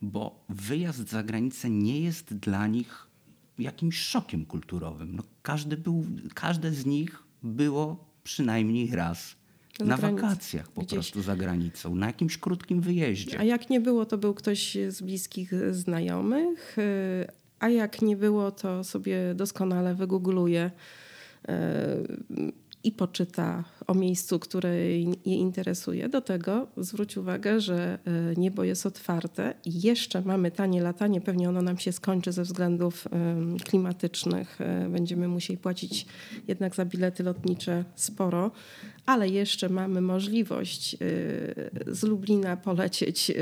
bo 0.03 0.45
wyjazd 0.49 1.09
za 1.09 1.23
granicę 1.23 1.71
nie 1.71 2.01
jest 2.01 2.35
dla 2.35 2.67
nich 2.67 3.10
jakimś 3.59 3.99
szokiem 3.99 4.47
kulturowym. 4.47 5.17
No, 5.17 5.23
każdy 5.43 5.77
był, 5.77 6.07
każde 6.35 6.73
z 6.73 6.87
nich 6.87 7.23
było 7.43 8.05
przynajmniej 8.25 8.91
raz 8.91 9.37
na 9.81 9.97
wakacjach 9.97 10.69
po 10.69 10.81
Gdzieś. 10.81 10.93
prostu 10.93 11.23
za 11.23 11.37
granicą, 11.37 11.95
na 11.95 12.07
jakimś 12.07 12.39
krótkim 12.39 12.81
wyjeździe. 12.81 13.41
A 13.41 13.45
jak 13.45 13.71
nie 13.71 13.81
było, 13.81 14.07
to 14.07 14.19
był 14.19 14.35
ktoś 14.35 14.77
z 14.89 15.03
bliskich 15.03 15.53
znajomych, 15.71 16.77
a 17.59 17.69
jak 17.69 18.03
nie 18.03 18.17
było, 18.17 18.51
to 18.51 18.85
sobie 18.85 19.35
doskonale 19.35 19.95
wygoogluje 19.95 20.71
y, 21.49 21.53
i 22.85 22.93
poczyta 22.93 23.65
o 23.91 23.95
miejscu, 23.95 24.39
które 24.39 24.77
je 25.25 25.37
interesuje. 25.37 26.09
Do 26.09 26.21
tego 26.21 26.67
zwróć 26.77 27.17
uwagę, 27.17 27.61
że 27.61 27.99
y, 28.33 28.41
niebo 28.41 28.65
jest 28.65 28.87
otwarte 28.87 29.55
i 29.65 29.81
jeszcze 29.83 30.23
mamy 30.23 30.51
tanie 30.51 30.83
latanie. 30.83 31.21
Pewnie 31.21 31.49
ono 31.49 31.63
nam 31.63 31.79
się 31.79 31.93
skończy 31.93 32.33
ze 32.33 32.43
względów 32.43 33.09
klimatycznych. 33.65 34.59
Y, 34.61 34.89
Będziemy 34.89 35.29
musieli 35.29 35.59
płacić 35.59 36.07
jednak 36.49 36.75
za 36.75 36.85
bilety 36.85 37.23
lotnicze 37.23 37.85
sporo, 37.95 38.51
ale 39.07 39.29
jeszcze 39.29 39.69
mamy 39.69 40.01
możliwość 40.01 40.95
y, 40.95 41.71
z 41.87 42.03
Lublina 42.03 42.57
polecieć 42.57 43.33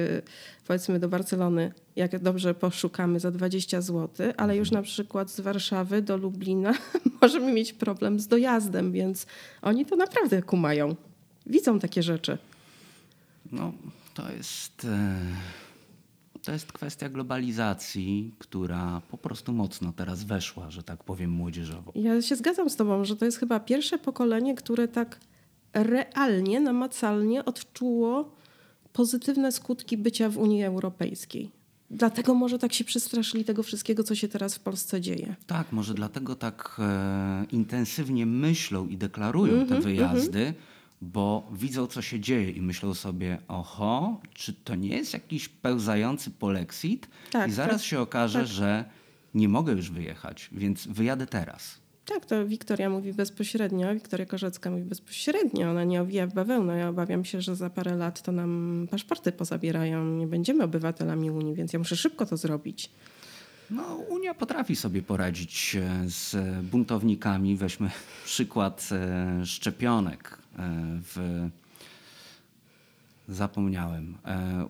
powiedzmy 0.69 0.99
do 0.99 1.09
Barcelony, 1.09 1.73
jak 1.97 2.23
dobrze 2.23 2.55
poszukamy, 2.55 3.21
za 3.21 3.31
20 3.31 3.81
zł, 3.81 4.33
ale 4.37 4.57
już 4.57 4.71
na 4.71 4.83
przykład 4.83 5.31
z 5.31 5.41
Warszawy 5.41 6.03
do 6.03 6.17
Lublina 6.17 6.75
możemy 7.23 7.53
mieć 7.53 7.73
problem 7.73 8.21
z 8.21 8.27
dojazdem, 8.27 8.93
więc 8.93 9.27
oni 9.63 9.87
to 9.87 9.97
naprawdę 9.97 10.38
kumają. 10.42 10.96
Widzą 11.46 11.79
takie 11.79 12.03
rzeczy. 12.03 12.38
No, 13.53 13.72
to 14.14 14.33
jest, 14.33 14.85
e, 14.85 15.16
to 16.42 16.53
jest 16.53 16.72
kwestia 16.72 17.09
globalizacji, 17.09 18.35
która 18.38 19.03
po 19.11 19.18
prostu 19.18 19.53
mocno 19.53 19.92
teraz 19.92 20.24
weszła, 20.24 20.70
że 20.70 20.83
tak 20.83 21.05
powiem, 21.05 21.31
młodzieżowo. 21.31 21.92
Ja 21.94 22.22
się 22.22 22.37
zgadzam 22.37 22.70
z 22.70 22.77
Tobą, 22.77 23.05
że 23.05 23.16
to 23.16 23.24
jest 23.24 23.38
chyba 23.38 23.61
pierwsze 23.61 23.98
pokolenie, 23.98 24.55
które 24.55 24.88
tak 24.88 25.20
realnie, 25.72 26.61
namacalnie 26.61 27.44
odczuło 27.44 28.37
pozytywne 28.92 29.53
skutki 29.53 29.96
bycia 29.96 30.31
w 30.31 30.38
Unii 30.38 30.64
Europejskiej. 30.64 31.51
Dlatego 31.90 32.35
może 32.35 32.59
tak 32.59 32.72
się 32.72 32.85
przestraszyli 32.85 33.44
tego 33.44 33.62
wszystkiego, 33.62 34.05
co 34.05 34.14
się 34.14 34.29
teraz 34.29 34.55
w 34.55 34.61
Polsce 34.61 35.01
dzieje. 35.01 35.37
Tak, 35.46 35.72
może 35.72 35.94
dlatego 35.94 36.37
tak 36.37 36.77
e, 36.79 37.46
intensywnie 37.53 38.27
myślą 38.27 38.87
i 38.87 38.96
deklarują 38.96 39.53
Mhm, 39.53 39.68
te 39.68 39.81
wyjazdy, 39.88 40.55
bo 41.03 41.48
widzą, 41.53 41.87
co 41.87 42.03
się 42.03 42.20
dzieje 42.20 42.51
i 42.51 42.62
myślą 42.62 42.94
sobie, 42.94 43.38
oho, 43.48 44.20
czy 44.35 44.53
to 44.53 44.74
nie 44.74 44.88
jest 44.88 45.12
jakiś 45.12 45.48
pełzający 45.48 46.31
polexit? 46.31 47.09
Tak, 47.31 47.48
I 47.48 47.53
zaraz 47.53 47.77
tak, 47.77 47.87
się 47.87 48.01
okaże, 48.01 48.38
tak. 48.38 48.48
że 48.48 48.85
nie 49.35 49.48
mogę 49.48 49.72
już 49.72 49.90
wyjechać, 49.90 50.48
więc 50.53 50.87
wyjadę 50.87 51.27
teraz. 51.27 51.79
Tak, 52.09 52.27
to 52.27 52.47
Wiktoria 52.47 52.90
mówi 52.90 53.12
bezpośrednio, 53.12 53.94
Wiktoria 53.94 54.27
Korzecka 54.27 54.71
mówi 54.71 54.83
bezpośrednio. 54.83 55.71
Ona 55.71 55.85
nie 55.85 56.03
owija 56.03 56.27
w 56.27 56.35
bawełnę. 56.35 56.79
Ja 56.79 56.88
obawiam 56.88 57.25
się, 57.25 57.40
że 57.40 57.57
za 57.57 57.71
parę 57.71 57.97
lat 57.97 58.23
to 58.23 58.33
nam 58.33 58.87
paszporty 58.90 59.33
pozabierają. 59.33 60.05
Nie 60.05 60.27
będziemy 60.27 60.64
obywatelami 60.64 61.31
Unii, 61.31 61.55
więc 61.55 61.73
ja 61.73 61.79
muszę 61.79 61.97
szybko 61.97 62.27
to 62.27 62.37
zrobić. 62.37 62.90
No, 63.71 63.97
Unia 64.09 64.35
potrafi 64.35 64.77
sobie 64.77 65.03
poradzić 65.03 65.77
e, 65.77 66.09
z 66.11 66.37
buntownikami. 66.64 67.57
Weźmy 67.57 67.90
przykład 68.25 68.88
e, 68.92 69.47
szczepionek 69.47 70.38
e, 70.59 70.62
w. 71.03 71.49
Zapomniałem. 73.29 74.18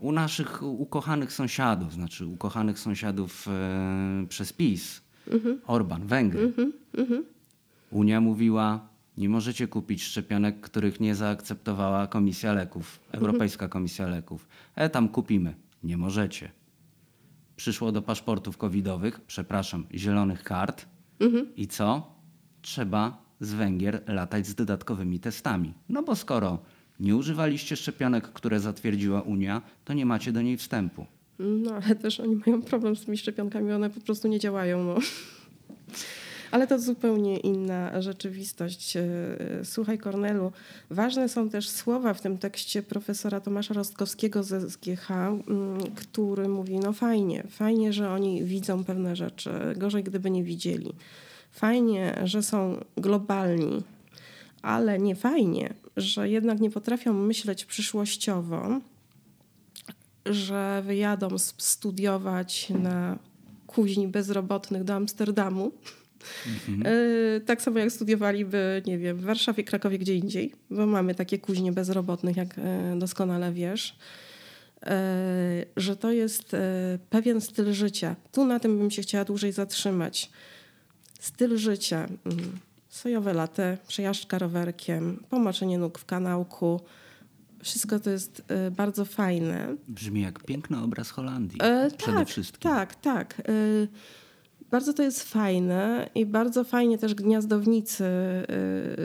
U 0.01 0.13
naszych 0.13 0.63
ukochanych 0.63 1.33
sąsiadów, 1.33 1.93
znaczy 1.93 2.27
ukochanych 2.27 2.79
sąsiadów 2.79 3.47
przez 4.29 4.53
PiS, 4.53 5.01
Orban, 5.67 6.07
Węgry. 6.07 6.53
Unia 7.91 8.21
mówiła, 8.21 8.89
nie 9.17 9.29
możecie 9.29 9.69
kupić 9.69 10.03
szczepionek, 10.05 10.61
których 10.61 11.01
nie 11.01 11.15
zaakceptowała 11.15 12.07
Komisja 12.07 12.53
Leków, 12.53 13.01
Europejska 13.13 13.69
Komisja 13.69 14.07
Leków. 14.07 14.49
E, 14.75 14.91
tam 14.91 15.09
kupimy. 15.09 15.55
Nie 15.83 15.97
możecie 15.97 16.51
przyszło 17.59 17.93
do 17.93 18.03
paszportów 18.03 18.57
covidowych, 18.57 19.21
przepraszam, 19.21 19.87
zielonych 19.95 20.43
kart. 20.43 20.87
I 21.57 21.67
co? 21.67 22.15
Trzeba 22.63 23.23
z 23.41 23.55
Węgier 23.55 24.03
latać 24.07 24.47
z 24.47 24.55
dodatkowymi 24.55 25.21
testami. 25.21 25.75
No 25.89 26.03
bo 26.03 26.17
skoro 26.17 26.59
nie 27.01 27.17
używaliście 27.17 27.77
szczepionek, 27.77 28.33
które 28.33 28.61
zatwierdziła 28.61 29.23
Unia, 29.23 29.63
to 29.85 29.93
nie 29.93 30.07
macie 30.07 30.33
do 30.33 30.43
niej 30.43 30.57
wstępu. 30.57 31.07
No 31.39 31.75
ale 31.75 31.95
też 31.95 32.21
oni 32.21 32.41
mają 32.47 32.63
problem 32.63 32.97
z 32.97 33.05
tymi 33.05 33.19
szczepionkami, 33.19 33.73
one 33.73 33.91
po 33.91 34.01
prostu 34.01 34.29
nie 34.29 34.39
działają. 34.39 34.85
No. 34.85 34.99
Ale 36.51 36.67
to 36.67 36.79
zupełnie 36.79 37.37
inna 37.37 38.03
rzeczywistość. 38.03 38.97
E, 38.97 39.05
Słuchaj, 39.65 39.99
Kornelu, 39.99 40.53
ważne 40.91 41.29
są 41.29 41.49
też 41.51 41.69
słowa 41.69 42.15
w 42.15 42.21
tym 42.21 42.39
tekście 42.39 42.83
profesora 42.83 43.41
Tomasza 43.41 43.75
Rostkowskiego 43.75 44.43
ze 44.43 44.71
SGH, 44.71 45.11
mm, 45.11 45.79
który 45.95 46.49
mówi: 46.49 46.79
No 46.79 46.93
fajnie, 46.93 47.45
fajnie, 47.51 47.93
że 47.93 48.11
oni 48.11 48.45
widzą 48.45 48.85
pewne 48.85 49.17
rzeczy, 49.17 49.51
gorzej 49.77 50.05
gdyby 50.05 50.31
nie 50.31 50.45
widzieli. 50.45 50.93
Fajnie, 51.53 52.21
że 52.25 52.43
są 52.43 52.85
globalni, 52.97 53.83
ale 54.63 54.99
nie 54.99 55.17
fajnie, 55.17 55.75
że 55.97 56.29
jednak 56.29 56.61
nie 56.61 56.71
potrafią 56.71 57.13
myśleć 57.13 57.65
przyszłościowo, 57.65 58.81
że 60.31 60.83
wyjadą 60.87 61.29
studiować 61.59 62.71
na 62.71 63.19
kuźni 63.67 64.09
bezrobotnych 64.09 64.85
do 64.85 64.95
Amsterdamu. 64.95 65.73
E, 66.85 67.41
Tak 67.41 67.63
samo 67.63 67.79
jak 67.79 67.93
studiowaliby, 67.93 68.83
nie 68.87 68.99
wiem, 68.99 69.17
w 69.17 69.21
Warszawie, 69.25 69.65
Krakowie, 69.65 69.99
gdzie 69.99 70.15
indziej, 70.15 70.53
bo 70.71 70.87
mamy 70.87 71.15
takie 71.15 71.39
kuźnie 71.39 71.73
bezrobotnych, 71.73 72.37
jak 72.37 72.59
e, 72.59 72.97
doskonale 72.99 73.53
wiesz. 73.53 73.97
E, 74.87 75.65
Że 75.77 75.97
to 75.97 76.13
jest 76.13 76.57
pewien 77.11 77.41
styl 77.41 77.73
życia. 77.73 78.17
Tu 78.33 78.45
na 78.45 78.61
tym 78.61 78.79
bym 78.79 78.91
się 78.91 79.03
chciała 79.03 79.25
dłużej 79.25 79.53
zatrzymać. 79.53 80.31
Styl 81.21 81.57
życia. 81.57 82.09
mm, 82.27 82.59
Sojowe 82.89 83.33
latte, 83.35 83.79
przejażdżka 83.89 84.39
rowerkiem, 84.39 85.23
pomoczenie 85.31 85.79
nóg 85.79 85.99
w 85.99 86.05
kanałku. 86.05 86.81
Wszystko 87.63 88.01
to 88.01 88.11
jest 88.11 88.43
e, 88.49 88.71
bardzo 88.71 89.05
fajne. 89.05 89.77
Brzmi 89.89 90.21
jak 90.21 90.45
piękny 90.45 90.83
obraz 90.83 91.11
Holandii. 91.11 91.59
E, 91.63 91.91
przede 91.99 92.19
tak, 92.19 92.29
wszystkim. 92.29 92.71
Tak, 92.71 92.95
tak. 92.95 93.41
E, 93.41 93.43
bardzo 94.71 94.93
to 94.93 95.03
jest 95.03 95.23
fajne 95.23 96.11
i 96.15 96.27
bardzo 96.27 96.65
fajnie 96.65 96.99
też 96.99 97.15
gniazdownicy 97.15 98.05
e, 98.05 98.45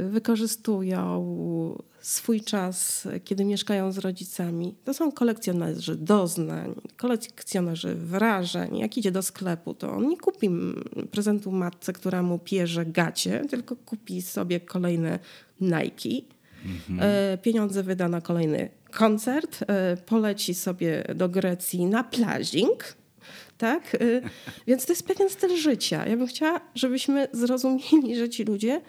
wykorzystują 0.10 1.24
swój 2.02 2.42
czas, 2.42 3.08
kiedy 3.24 3.46
mieszkają 3.46 3.92
z 3.92 3.98
rodzicami. 3.98 4.76
To 4.84 4.94
są 4.94 5.12
kolekcjonerzy 5.12 5.96
doznań, 5.96 6.76
kolekcjonerzy 6.98 7.96
wrażeń. 7.96 8.78
Jak 8.78 8.98
idzie 8.98 9.12
do 9.12 9.22
sklepu, 9.22 9.74
to 9.74 9.94
on 9.94 10.08
nie 10.10 10.18
kupi 10.18 10.50
prezentu 11.12 11.52
matce, 11.52 11.94
która 11.94 12.24
mu 12.24 12.40
pierze 12.40 12.86
gacie, 12.86 13.46
tylko 13.50 13.76
kupi 13.76 14.22
sobie 14.22 14.60
kolejne 14.60 15.20
Nike. 15.62 16.34
E, 17.00 17.38
Pieniądze 17.42 17.84
wyda 17.84 18.10
na 18.10 18.22
kolejny 18.22 18.70
koncert, 18.92 19.60
e, 19.68 19.98
poleci 19.98 20.54
sobie 20.54 21.04
do 21.16 21.30
Grecji 21.30 21.86
na 21.86 22.04
plażing. 22.04 22.96
Tak? 23.58 23.96
E, 23.96 24.00
Więc 24.68 24.86
to 24.86 24.92
jest 24.92 25.08
pewien 25.08 25.30
styl 25.30 25.58
życia. 25.58 26.08
Ja 26.08 26.18
bym 26.18 26.28
chciała, 26.28 26.62
żebyśmy 26.76 27.28
zrozumieli, 27.32 28.16
że 28.16 28.30
ci 28.30 28.44
ludzie, 28.44 28.82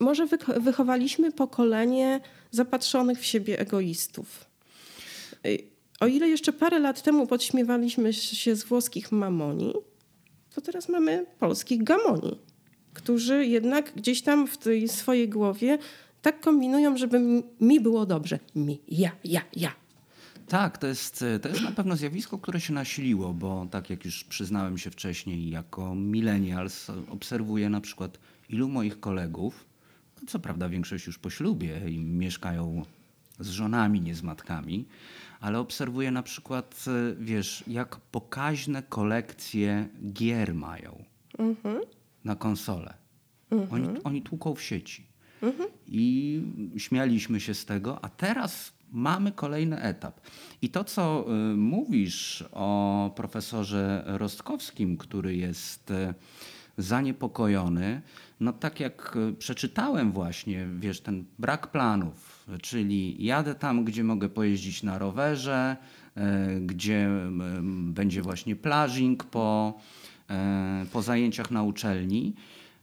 może 0.00 0.26
wycho- 0.26 0.60
wychowaliśmy 0.60 1.32
pokolenie 1.32 2.20
zapatrzonych 2.50 3.18
w 3.20 3.24
siebie 3.24 3.58
egoistów. 3.58 4.46
O 6.00 6.06
ile 6.06 6.28
jeszcze 6.28 6.52
parę 6.52 6.78
lat 6.78 7.02
temu 7.02 7.26
podśmiewaliśmy 7.26 8.12
się 8.12 8.56
z 8.56 8.64
włoskich 8.64 9.12
mamoni, 9.12 9.74
to 10.54 10.60
teraz 10.60 10.88
mamy 10.88 11.26
polskich 11.38 11.84
gamoni, 11.84 12.38
którzy 12.94 13.46
jednak 13.46 13.92
gdzieś 13.96 14.22
tam 14.22 14.46
w 14.46 14.58
tej 14.58 14.88
swojej 14.88 15.28
głowie 15.28 15.78
tak 16.26 16.40
kombinują, 16.40 16.96
żeby 16.96 17.42
mi 17.60 17.80
było 17.80 18.06
dobrze. 18.06 18.38
Mi, 18.54 18.80
ja, 18.88 19.10
ja, 19.24 19.40
ja. 19.56 19.72
Tak, 20.48 20.78
to 20.78 20.86
jest, 20.86 21.24
to 21.42 21.48
jest 21.48 21.62
na 21.62 21.72
pewno 21.72 21.96
zjawisko, 21.96 22.38
które 22.38 22.60
się 22.60 22.72
nasiliło, 22.72 23.34
bo 23.34 23.66
tak 23.70 23.90
jak 23.90 24.04
już 24.04 24.24
przyznałem 24.24 24.78
się 24.78 24.90
wcześniej, 24.90 25.50
jako 25.50 25.94
millennials 25.94 26.90
obserwuję 27.10 27.70
na 27.70 27.80
przykład 27.80 28.18
ilu 28.48 28.68
moich 28.68 29.00
kolegów, 29.00 29.66
co 30.26 30.38
prawda 30.38 30.68
większość 30.68 31.06
już 31.06 31.18
po 31.18 31.30
ślubie 31.30 31.90
i 31.90 31.98
mieszkają 31.98 32.82
z 33.38 33.48
żonami, 33.48 34.00
nie 34.00 34.14
z 34.14 34.22
matkami, 34.22 34.86
ale 35.40 35.58
obserwuję 35.58 36.10
na 36.10 36.22
przykład, 36.22 36.84
wiesz, 37.18 37.64
jak 37.66 37.96
pokaźne 37.96 38.82
kolekcje 38.82 39.88
gier 40.12 40.54
mają 40.54 41.04
mhm. 41.38 41.80
na 42.24 42.36
konsole. 42.36 42.94
Mhm. 43.50 43.72
Oni, 43.72 44.02
oni 44.04 44.22
tłuką 44.22 44.54
w 44.54 44.62
sieci. 44.62 45.05
I 45.86 46.40
śmialiśmy 46.76 47.40
się 47.40 47.54
z 47.54 47.64
tego, 47.64 48.04
a 48.04 48.08
teraz 48.08 48.72
mamy 48.92 49.32
kolejny 49.32 49.82
etap. 49.82 50.20
I 50.62 50.68
to, 50.68 50.84
co 50.84 51.26
y, 51.52 51.56
mówisz 51.56 52.44
o 52.52 53.10
profesorze 53.16 54.04
Rostkowskim, 54.06 54.96
który 54.96 55.36
jest 55.36 55.90
y, 55.90 56.14
zaniepokojony, 56.78 58.02
no 58.40 58.52
tak 58.52 58.80
jak 58.80 59.16
y, 59.16 59.32
przeczytałem 59.32 60.12
właśnie, 60.12 60.66
wiesz, 60.78 61.00
ten 61.00 61.24
brak 61.38 61.66
planów, 61.66 62.46
czyli 62.62 63.24
jadę 63.24 63.54
tam, 63.54 63.84
gdzie 63.84 64.04
mogę 64.04 64.28
pojeździć 64.28 64.82
na 64.82 64.98
rowerze, 64.98 65.76
gdzie 66.60 67.08
będzie 67.70 68.22
właśnie 68.22 68.56
plażing 68.56 69.24
po, 69.24 69.80
po 70.92 71.02
zajęciach 71.02 71.50
na 71.50 71.62
uczelni. 71.62 72.34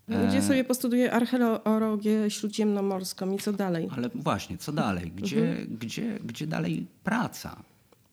Gdzie 0.08 0.42
sobie 0.42 0.64
postuduje 0.64 1.14
archeologię 1.14 2.30
śródziemnomorską 2.30 3.32
i 3.32 3.38
co 3.38 3.54
dalej? 3.54 3.90
Ale 3.92 4.10
właśnie, 4.16 4.58
co 4.58 4.72
dalej? 4.72 5.12
Gdzie, 5.12 5.50
mhm. 5.50 5.78
gdzie, 5.78 6.20
gdzie 6.24 6.48
dalej 6.48 6.88
praca? 7.04 7.64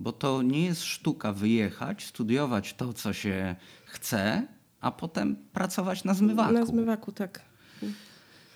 Bo 0.00 0.12
to 0.12 0.42
nie 0.42 0.64
jest 0.64 0.84
sztuka 0.84 1.32
wyjechać, 1.32 2.04
studiować 2.04 2.74
to, 2.74 2.92
co 2.92 3.12
się 3.12 3.56
chce, 3.84 4.46
a 4.80 4.90
potem 4.90 5.36
pracować 5.52 6.04
na 6.04 6.14
zmywaku. 6.14 6.52
Na 6.52 6.66
zmywaku, 6.66 7.12
tak. 7.12 7.42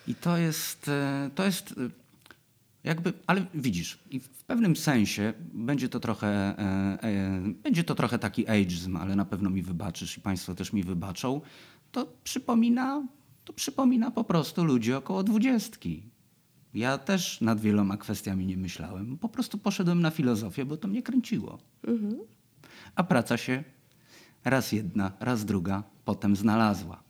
I 0.07 0.15
to 0.15 0.37
jest, 0.37 0.87
e, 0.87 1.29
to 1.35 1.45
jest 1.45 1.71
e, 1.71 1.89
jakby, 2.83 3.13
ale 3.27 3.45
widzisz, 3.53 3.99
i 4.11 4.19
w 4.19 4.43
pewnym 4.43 4.75
sensie 4.75 5.33
będzie 5.53 5.89
to 5.89 5.99
trochę, 5.99 6.27
e, 6.27 7.03
e, 7.03 7.41
będzie 7.63 7.83
to 7.83 7.95
trochę 7.95 8.19
taki 8.19 8.47
ageism, 8.47 8.97
ale 8.97 9.15
na 9.15 9.25
pewno 9.25 9.49
mi 9.49 9.61
wybaczysz 9.61 10.17
i 10.17 10.21
Państwo 10.21 10.55
też 10.55 10.73
mi 10.73 10.83
wybaczą. 10.83 11.41
To 11.91 12.07
przypomina 12.23 13.03
to 13.45 13.53
przypomina 13.53 14.11
po 14.11 14.23
prostu 14.23 14.63
ludzi 14.63 14.93
około 14.93 15.23
dwudziestki. 15.23 16.03
Ja 16.73 16.97
też 16.97 17.41
nad 17.41 17.59
wieloma 17.59 17.97
kwestiami 17.97 18.45
nie 18.45 18.57
myślałem. 18.57 19.17
Po 19.17 19.29
prostu 19.29 19.57
poszedłem 19.57 20.01
na 20.01 20.11
filozofię, 20.11 20.65
bo 20.65 20.77
to 20.77 20.87
mnie 20.87 21.03
kręciło. 21.03 21.57
Mhm. 21.87 22.17
A 22.95 23.03
praca 23.03 23.37
się 23.37 23.63
raz 24.45 24.71
jedna, 24.71 25.11
raz 25.19 25.45
druga 25.45 25.83
potem 26.05 26.35
znalazła. 26.35 27.03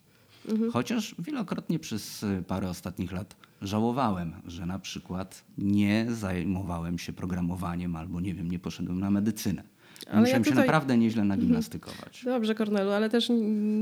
Mhm. 0.50 0.72
Chociaż 0.72 1.16
wielokrotnie 1.20 1.80
przez 1.80 2.26
parę 2.48 2.70
ostatnich 2.70 3.12
lat 3.12 3.36
żałowałem, 3.62 4.34
że 4.46 4.66
na 4.66 4.80
przykład 4.80 5.46
nie 5.58 6.06
zajmowałem 6.10 7.00
się 7.00 7.14
programowaniem 7.14 7.96
albo 7.96 8.22
nie 8.22 8.34
wiem, 8.34 8.52
nie 8.52 8.60
poszedłem 8.60 9.00
na 9.00 9.12
medycynę. 9.12 9.64
Ale 10.12 10.22
Musiałem 10.22 10.44
ja 10.44 10.50
tutaj... 10.50 10.64
się 10.64 10.68
naprawdę 10.68 10.98
nieźle 10.98 11.24
nagimnastykować. 11.24 12.22
Dobrze, 12.26 12.56
Kornelu, 12.56 12.92
ale 12.92 13.10
też 13.10 13.28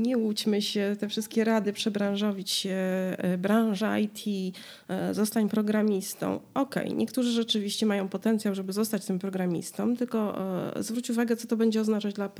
nie 0.02 0.18
łudźmy 0.18 0.62
się, 0.62 0.96
te 1.00 1.08
wszystkie 1.08 1.44
rady 1.44 1.72
przebranżowić 1.72 2.50
się, 2.50 2.76
e, 3.18 3.38
branża 3.38 3.98
IT, 3.98 4.24
e, 4.88 5.14
zostań 5.14 5.48
programistą. 5.48 6.40
Okej, 6.54 6.84
okay, 6.84 6.96
niektórzy 6.96 7.30
rzeczywiście 7.30 7.86
mają 7.86 8.08
potencjał, 8.08 8.54
żeby 8.54 8.72
zostać 8.72 9.04
tym 9.04 9.18
programistą, 9.18 9.96
tylko 9.96 10.38
e, 10.76 10.82
zwróć 10.82 11.10
uwagę, 11.10 11.36
co 11.36 11.48
to 11.48 11.56
będzie 11.56 11.80
oznaczać 11.80 12.14
dla 12.14 12.30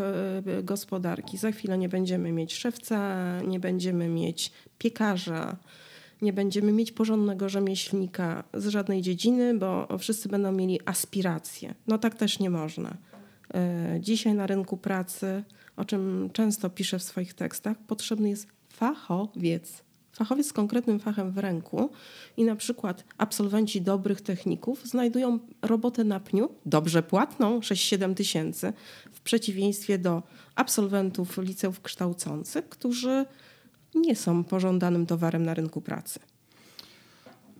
gospodarki. 0.63 1.39
Za 1.39 1.53
chwilę 1.53 1.79
nie 1.79 1.89
będziemy 1.89 2.33
mieć 2.33 2.55
szewca, 2.55 3.41
nie 3.43 3.61
będziemy 3.61 4.09
mieć 4.09 4.53
piekarza, 4.79 5.57
nie 6.23 6.33
będziemy 6.33 6.73
mieć 6.73 6.93
porządnego 6.93 7.49
rzemieślnika 7.49 8.45
z 8.55 8.67
żadnej 8.67 9.03
dziedziny, 9.03 9.55
bo 9.59 9.89
wszyscy 9.99 10.29
będą 10.29 10.53
mieli 10.53 10.81
aspiracje. 10.85 11.75
No 11.87 11.99
tak 11.99 12.15
też 12.15 12.39
nie 12.39 12.51
można. 12.51 12.97
E, 13.55 13.97
dzisiaj 14.01 14.35
na 14.35 14.47
rynku 14.47 14.77
pracy, 14.77 15.45
o 15.77 15.85
czym 15.85 16.31
często 16.33 16.71
piszę 16.71 16.99
w 16.99 17.03
swoich 17.03 17.35
tekstach, 17.35 17.77
potrzebny 17.87 18.29
jest 18.29 18.49
fachowiec. 18.69 19.85
Fachowiec 20.13 20.47
z 20.47 20.53
konkretnym 20.53 21.01
fachem 21.01 21.33
w 21.33 21.39
ręku 21.39 21.91
i 22.37 22.45
na 22.45 22.57
przykład 22.57 23.05
absolwenci 23.19 23.83
dobrych 23.83 24.21
techników 24.21 24.87
znajdują 24.87 25.39
robotę 25.63 26.05
na 26.05 26.21
pniu, 26.21 26.49
dobrze 26.67 27.03
płatną, 27.03 27.61
6-7 27.61 28.15
tysięcy, 28.15 28.73
w 29.13 29.21
przeciwieństwie 29.21 29.99
do 29.99 30.23
absolwentów 30.55 31.39
liceów 31.39 31.81
kształcących, 31.81 32.69
którzy 32.69 33.27
nie 33.95 34.17
są 34.17 34.45
pożądanym 34.45 35.07
towarem 35.07 35.43
na 35.43 35.55
rynku 35.55 35.81
pracy. 35.81 36.21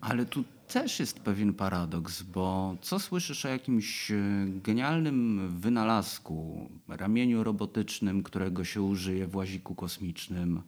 Ale 0.01 0.25
tu 0.25 0.43
też 0.67 0.99
jest 0.99 1.19
pewien 1.19 1.53
paradoks, 1.53 2.21
bo 2.21 2.75
co 2.81 2.99
słyszysz 2.99 3.45
o 3.45 3.49
jakimś 3.49 4.11
e, 4.11 4.15
genialnym 4.47 5.49
wynalazku, 5.59 6.69
ramieniu 6.87 7.43
robotycznym, 7.43 8.23
którego 8.23 8.63
się 8.63 8.81
użyje 8.81 9.27
w 9.27 9.35
łaziku 9.35 9.75
kosmicznym, 9.75 10.61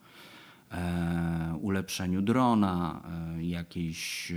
e, 0.71 1.57
ulepszeniu 1.62 2.21
drona, 2.21 3.03
e, 3.38 3.43
jakiejś 3.43 4.31
e, 4.31 4.36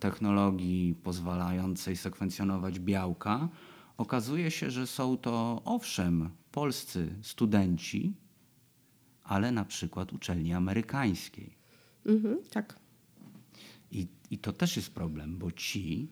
technologii 0.00 0.94
pozwalającej 1.02 1.96
sekwencjonować 1.96 2.78
białka, 2.78 3.48
okazuje 3.96 4.50
się, 4.50 4.70
że 4.70 4.86
są 4.86 5.16
to 5.16 5.62
owszem 5.64 6.30
polscy 6.52 7.14
studenci, 7.22 8.12
ale 9.24 9.52
na 9.52 9.64
przykład 9.64 10.12
uczelni 10.12 10.54
amerykańskiej. 10.54 11.56
Mhm, 12.06 12.38
tak. 12.50 12.79
I, 14.30 14.38
to 14.38 14.52
też 14.52 14.76
jest 14.76 14.90
problem, 14.90 15.38
bo 15.38 15.52
ci 15.52 16.08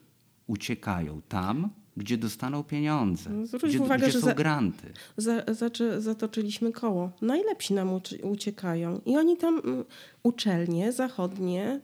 uciekają 0.46 1.22
tam, 1.28 1.70
gdzie 1.96 2.18
dostaną 2.18 2.64
pieniądze, 2.64 3.30
no, 3.30 3.46
Zwróć 3.46 3.72
gdzie, 3.72 3.80
uwagę, 3.80 4.02
gdzie 4.02 4.12
że 4.12 4.20
są 4.20 4.26
za, 4.26 4.34
granty. 4.34 4.92
Za, 5.16 5.42
za, 5.48 5.70
zatoczyliśmy 5.98 6.72
koło. 6.72 7.10
Najlepsi 7.22 7.74
nam 7.74 8.00
uciekają 8.22 9.00
i 9.06 9.16
oni 9.16 9.36
tam 9.36 9.60
mm, 9.64 9.84
uczelnie 10.22 10.92
zachodnie 10.92 11.80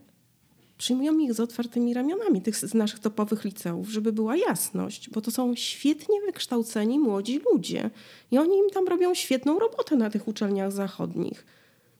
przyjmują 0.78 1.18
ich 1.18 1.34
z 1.34 1.40
otwartymi 1.40 1.94
ramionami, 1.94 2.42
tych 2.42 2.56
z 2.56 2.74
naszych 2.74 2.98
topowych 2.98 3.44
liceów, 3.44 3.88
żeby 3.88 4.12
była 4.12 4.36
jasność, 4.36 5.10
bo 5.10 5.20
to 5.20 5.30
są 5.30 5.54
świetnie 5.54 6.20
wykształceni 6.20 6.98
młodzi 6.98 7.40
ludzie 7.52 7.90
i 8.30 8.38
oni 8.38 8.58
im 8.58 8.70
tam 8.70 8.88
robią 8.88 9.14
świetną 9.14 9.58
robotę 9.58 9.96
na 9.96 10.10
tych 10.10 10.28
uczelniach 10.28 10.72
zachodnich 10.72 11.46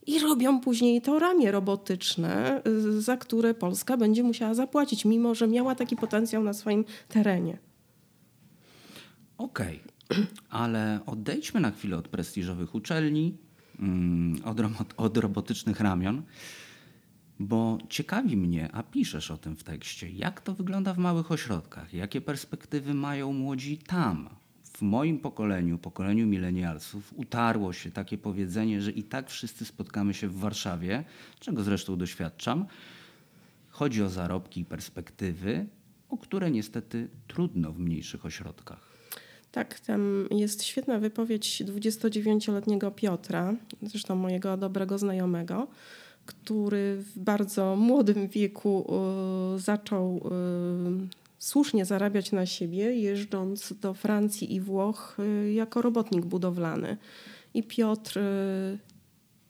i 0.07 0.19
robią 0.19 0.61
później 0.61 1.03
to 1.03 1.19
ramię 1.19 1.51
robotyczne, 1.51 2.63
y, 2.67 3.03
za 3.03 3.17
które 3.17 3.55
Polska 3.55 3.97
będzie 3.97 4.23
musiała 4.23 4.55
zapłacić, 4.55 5.05
mimo 5.05 5.35
że 5.35 5.49
miała 5.49 5.75
taki 5.75 5.97
potencjał 5.97 6.43
na 6.43 6.53
swoim 6.53 6.85
terenie. 7.09 7.59
Okej, 9.39 9.81
okay. 10.09 10.27
ale 10.51 11.01
odejdźmy 11.07 11.61
na 11.61 11.71
chwilę 11.71 11.97
od 11.97 12.09
prestiżowych 12.09 12.75
uczelni, 12.75 13.37
mm, 13.81 14.37
od, 14.45 14.59
od 14.97 15.17
robotycznych 15.17 15.81
ramion, 15.81 16.23
bo 17.41 17.79
ciekawi 17.89 18.37
mnie, 18.37 18.69
a 18.73 18.83
piszesz 18.83 19.31
o 19.31 19.37
tym 19.37 19.57
w 19.57 19.65
tekście, 19.65 20.11
jak 20.11 20.41
to 20.41 20.55
wygląda 20.55 20.95
w 20.95 20.99
małych 20.99 21.33
ośrodkach, 21.33 21.95
jakie 21.95 22.21
perspektywy 22.21 22.95
mają 22.95 23.33
młodzi 23.33 23.79
tam, 23.79 24.29
w 24.77 24.83
moim 24.83 25.19
pokoleniu, 25.19 25.79
pokoleniu 25.79 26.27
milenialsów, 26.27 27.15
utarło 27.17 27.73
się 27.73 27.91
takie 27.91 28.19
powiedzenie, 28.19 28.83
że 28.83 28.91
i 28.91 29.03
tak 29.03 29.31
wszyscy 29.31 29.65
spotkamy 29.65 30.15
się 30.15 30.29
w 30.29 30.39
Warszawie, 30.39 31.05
czego 31.41 31.63
zresztą 31.63 31.97
doświadczam. 31.97 32.67
Chodzi 33.71 34.03
o 34.03 34.09
zarobki 34.09 34.61
i 34.61 34.65
perspektywy, 34.65 35.67
o 36.09 36.17
które 36.17 36.51
niestety 36.51 37.09
trudno 37.29 37.73
w 37.73 37.79
mniejszych 37.79 38.27
ośrodkach. 38.27 38.95
Tak, 39.53 39.81
tam 39.81 40.29
jest 40.31 40.65
świetna 40.65 40.99
wypowiedź 40.99 41.63
29-letniego 41.63 42.91
Piotra, 42.91 43.55
zresztą 43.83 44.15
mojego 44.17 44.57
dobrego 44.57 44.99
znajomego, 44.99 45.67
który 46.27 46.97
w 46.97 47.19
bardzo 47.19 47.77
młodym 47.77 48.29
wieku 48.29 48.95
y, 49.57 49.59
zaczął 49.59 50.17
y, 50.17 51.24
słusznie 51.39 51.85
zarabiać 51.85 52.33
na 52.33 52.47
siebie, 52.47 52.97
jeżdżąc 52.97 53.73
do 53.81 53.95
Francji 53.95 54.55
i 54.55 54.61
Włoch 54.61 55.17
y, 55.19 55.53
jako 55.53 55.83
robotnik 55.83 56.25
budowlany. 56.25 56.97
I 57.55 57.63
Piotr 57.63 58.19
y, 58.19 58.79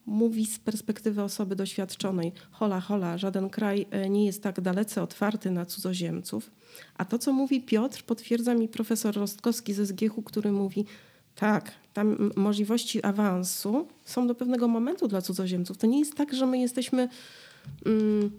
mówi 0.07 0.47
z 0.47 0.59
perspektywy 0.59 1.23
osoby 1.23 1.57
doświadczonej: 1.57 2.33
hola, 2.51 2.81
hola, 2.81 3.19
żaden 3.19 3.51
kraj 3.51 3.87
y, 4.07 4.09
nie 4.09 4.27
jest 4.27 4.43
tak 4.43 4.61
dalece 4.61 5.03
otwarty 5.03 5.51
na 5.51 5.67
cudzoziemców. 5.67 6.51
A 6.97 7.05
to, 7.05 7.19
co 7.19 7.33
mówi 7.33 7.61
Piotr, 7.61 8.03
potwierdza 8.03 8.55
mi 8.55 8.69
profesor 8.69 9.15
Rostkowski 9.15 9.75
ze 9.75 9.87
Zgiechu, 9.87 10.23
który 10.23 10.53
mówi: 10.53 10.85
tak, 11.35 11.73
tam 11.93 12.31
możliwości 12.37 13.03
awansu 13.03 13.89
są 14.05 14.27
do 14.27 14.35
pewnego 14.35 14.69
momentu 14.69 15.09
dla 15.09 15.21
cudzoziemców. 15.21 15.79
To 15.79 15.87
nie 15.87 15.99
jest 15.99 16.15
tak, 16.15 16.35
że 16.35 16.47
my 16.47 16.59
jesteśmy 16.59 17.09
mm, 17.87 18.31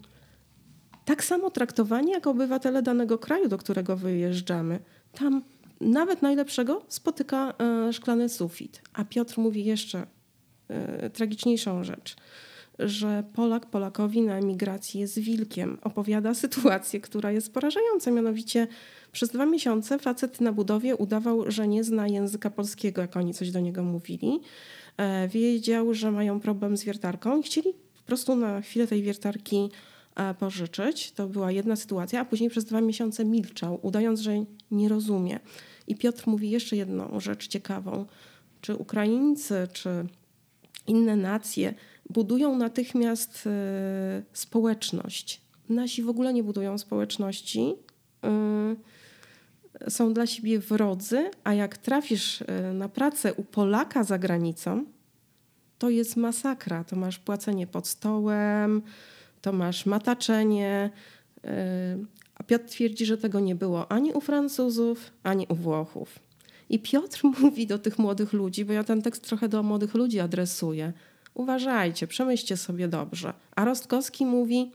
tak 1.05 1.23
samo 1.23 1.51
traktowani 1.51 2.11
jak 2.11 2.27
obywatele 2.27 2.81
danego 2.81 3.17
kraju, 3.17 3.47
do 3.47 3.57
którego 3.57 3.97
wyjeżdżamy. 3.97 4.79
Tam 5.11 5.41
nawet 5.81 6.21
najlepszego 6.21 6.81
spotyka 6.87 7.53
e, 7.59 7.93
szklany 7.93 8.29
sufit. 8.29 8.81
A 8.93 9.05
Piotr 9.05 9.39
mówi 9.39 9.65
jeszcze 9.65 10.07
e, 10.67 11.09
tragiczniejszą 11.09 11.83
rzecz, 11.83 12.15
że 12.79 13.23
Polak 13.33 13.65
Polakowi 13.65 14.21
na 14.21 14.37
emigracji 14.37 14.99
jest 14.99 15.19
wilkiem. 15.19 15.77
Opowiada 15.81 16.33
sytuację, 16.43 16.99
która 17.01 17.31
jest 17.31 17.53
porażająca. 17.53 18.11
Mianowicie 18.11 18.67
przez 19.11 19.29
dwa 19.29 19.45
miesiące 19.45 19.99
facet 19.99 20.41
na 20.41 20.51
budowie 20.51 20.95
udawał, 20.95 21.51
że 21.51 21.67
nie 21.67 21.83
zna 21.83 22.07
języka 22.07 22.49
polskiego, 22.49 23.01
jak 23.01 23.17
oni 23.17 23.33
coś 23.33 23.51
do 23.51 23.59
niego 23.59 23.83
mówili. 23.83 24.39
E, 24.97 25.27
wiedział, 25.27 25.93
że 25.93 26.11
mają 26.11 26.39
problem 26.39 26.77
z 26.77 26.83
wiertarką 26.83 27.39
i 27.39 27.43
chcieli 27.43 27.73
po 27.73 28.07
prostu 28.07 28.35
na 28.35 28.61
chwilę 28.61 28.87
tej 28.87 29.03
wiertarki 29.03 29.69
pożyczyć. 30.39 31.11
To 31.11 31.27
była 31.27 31.51
jedna 31.51 31.75
sytuacja, 31.75 32.21
a 32.21 32.25
później 32.25 32.49
przez 32.49 32.65
dwa 32.65 32.81
miesiące 32.81 33.25
milczał, 33.25 33.79
udając, 33.81 34.19
że 34.19 34.45
nie 34.71 34.89
rozumie. 34.89 35.39
I 35.87 35.95
Piotr 35.95 36.23
mówi 36.27 36.49
jeszcze 36.49 36.75
jedną 36.75 37.19
rzecz 37.19 37.47
ciekawą. 37.47 38.05
Czy 38.61 38.75
Ukraińcy, 38.75 39.67
czy 39.73 40.05
inne 40.87 41.15
nacje 41.15 41.73
budują 42.09 42.57
natychmiast 42.57 43.47
y, 43.47 43.49
społeczność. 44.33 45.41
Nasi 45.69 46.03
w 46.03 46.09
ogóle 46.09 46.33
nie 46.33 46.43
budują 46.43 46.77
społeczności. 46.77 47.73
Y, 49.87 49.91
są 49.91 50.13
dla 50.13 50.25
siebie 50.25 50.59
wrodzy, 50.59 51.29
a 51.43 51.53
jak 51.53 51.77
trafisz 51.77 52.43
na 52.73 52.89
pracę 52.89 53.33
u 53.33 53.43
Polaka 53.43 54.03
za 54.03 54.19
granicą, 54.19 54.85
to 55.77 55.89
jest 55.89 56.17
masakra. 56.17 56.83
To 56.83 56.95
masz 56.95 57.19
płacenie 57.19 57.67
pod 57.67 57.87
stołem, 57.87 58.81
to 59.45 59.51
masz 59.53 59.85
mataczenie. 59.85 60.89
Y, 61.37 61.49
a 62.35 62.43
Piotr 62.43 62.65
twierdzi, 62.65 63.05
że 63.05 63.17
tego 63.17 63.39
nie 63.39 63.55
było 63.55 63.91
ani 63.91 64.13
u 64.13 64.21
Francuzów, 64.21 65.11
ani 65.23 65.47
u 65.49 65.55
Włochów. 65.55 66.19
I 66.69 66.79
Piotr 66.79 67.21
mówi 67.41 67.67
do 67.67 67.79
tych 67.79 67.99
młodych 67.99 68.33
ludzi, 68.33 68.65
bo 68.65 68.73
ja 68.73 68.83
ten 68.83 69.01
tekst 69.01 69.23
trochę 69.23 69.49
do 69.49 69.63
młodych 69.63 69.93
ludzi 69.93 70.19
adresuję. 70.19 70.93
Uważajcie, 71.33 72.07
przemyślcie 72.07 72.57
sobie 72.57 72.87
dobrze. 72.87 73.33
A 73.55 73.65
Rostkowski 73.65 74.25
mówi: 74.25 74.71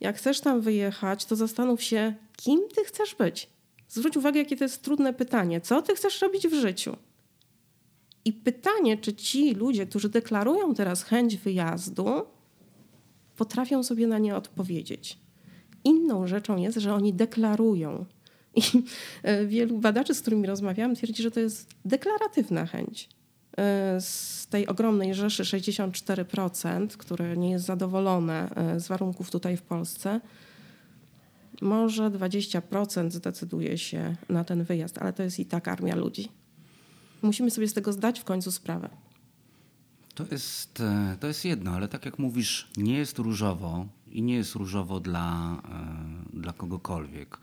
Jak 0.00 0.16
chcesz 0.16 0.40
tam 0.40 0.60
wyjechać, 0.60 1.24
to 1.24 1.36
zastanów 1.36 1.82
się, 1.82 2.14
kim 2.36 2.60
ty 2.74 2.84
chcesz 2.84 3.14
być. 3.14 3.48
Zwróć 3.88 4.16
uwagę, 4.16 4.38
jakie 4.38 4.56
to 4.56 4.64
jest 4.64 4.82
trudne 4.82 5.12
pytanie. 5.12 5.60
Co 5.60 5.82
ty 5.82 5.94
chcesz 5.94 6.22
robić 6.22 6.48
w 6.48 6.54
życiu? 6.54 6.96
I 8.24 8.32
pytanie, 8.32 8.98
czy 8.98 9.14
ci 9.14 9.54
ludzie, 9.54 9.86
którzy 9.86 10.08
deklarują 10.08 10.74
teraz 10.74 11.02
chęć 11.02 11.36
wyjazdu, 11.36 12.22
potrafią 13.36 13.82
sobie 13.82 14.06
na 14.06 14.18
nie 14.18 14.36
odpowiedzieć. 14.36 15.18
Inną 15.84 16.26
rzeczą 16.26 16.56
jest, 16.56 16.78
że 16.78 16.94
oni 16.94 17.14
deklarują. 17.14 18.04
I 18.54 18.62
e, 19.22 19.46
wielu 19.46 19.78
badaczy, 19.78 20.14
z 20.14 20.20
którymi 20.20 20.46
rozmawiałam, 20.46 20.94
twierdzi, 20.94 21.22
że 21.22 21.30
to 21.30 21.40
jest 21.40 21.70
deklaratywna 21.84 22.66
chęć. 22.66 23.08
E, 23.58 24.00
z 24.00 24.46
tej 24.46 24.66
ogromnej 24.66 25.14
rzeszy 25.14 25.42
64%, 25.42 26.88
które 26.88 27.36
nie 27.36 27.50
jest 27.50 27.64
zadowolone 27.64 28.50
e, 28.54 28.80
z 28.80 28.88
warunków 28.88 29.30
tutaj 29.30 29.56
w 29.56 29.62
Polsce, 29.62 30.20
może 31.62 32.10
20% 32.10 33.10
zdecyduje 33.10 33.78
się 33.78 34.16
na 34.28 34.44
ten 34.44 34.64
wyjazd, 34.64 34.98
ale 34.98 35.12
to 35.12 35.22
jest 35.22 35.38
i 35.38 35.46
tak 35.46 35.68
armia 35.68 35.96
ludzi. 35.96 36.28
Musimy 37.22 37.50
sobie 37.50 37.68
z 37.68 37.72
tego 37.72 37.92
zdać 37.92 38.20
w 38.20 38.24
końcu 38.24 38.52
sprawę. 38.52 38.88
To 40.14 40.24
jest, 40.30 40.80
e, 40.80 41.16
to 41.20 41.26
jest 41.26 41.44
jedno, 41.44 41.70
ale 41.70 41.88
tak 41.88 42.04
jak 42.04 42.18
mówisz, 42.18 42.68
nie 42.76 42.98
jest 42.98 43.18
różowo 43.18 43.86
i 44.10 44.22
nie 44.22 44.34
jest 44.34 44.54
różowo 44.54 45.00
dla, 45.00 45.56
e, 46.34 46.38
dla 46.40 46.52
kogokolwiek, 46.52 47.38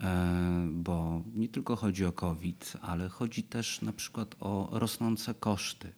e, 0.00 0.68
bo 0.72 1.22
nie 1.34 1.48
tylko 1.48 1.76
chodzi 1.76 2.04
o 2.04 2.12
COVID, 2.12 2.76
ale 2.82 3.08
chodzi 3.08 3.42
też 3.42 3.82
na 3.82 3.92
przykład 3.92 4.34
o 4.40 4.68
rosnące 4.72 5.34
koszty 5.34 5.92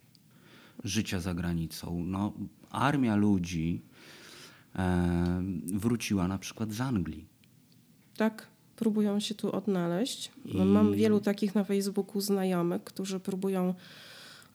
życia 0.85 1.20
za 1.20 1.35
granicą. 1.35 2.04
No, 2.07 2.33
armia 2.70 3.16
ludzi 3.16 3.83
wróciła 5.66 6.28
na 6.28 6.38
przykład 6.38 6.72
z 6.72 6.81
Anglii. 6.81 7.26
Tak, 8.16 8.48
próbują 8.76 9.20
się 9.20 9.35
tu 9.35 9.52
odnaleźć. 9.52 10.33
No, 10.44 10.64
I... 10.64 10.68
Mam 10.68 10.94
wielu 10.94 11.20
takich 11.20 11.54
na 11.54 11.64
Facebooku 11.64 12.20
znajomych, 12.20 12.85
którzy 12.85 13.20
próbują 13.20 13.74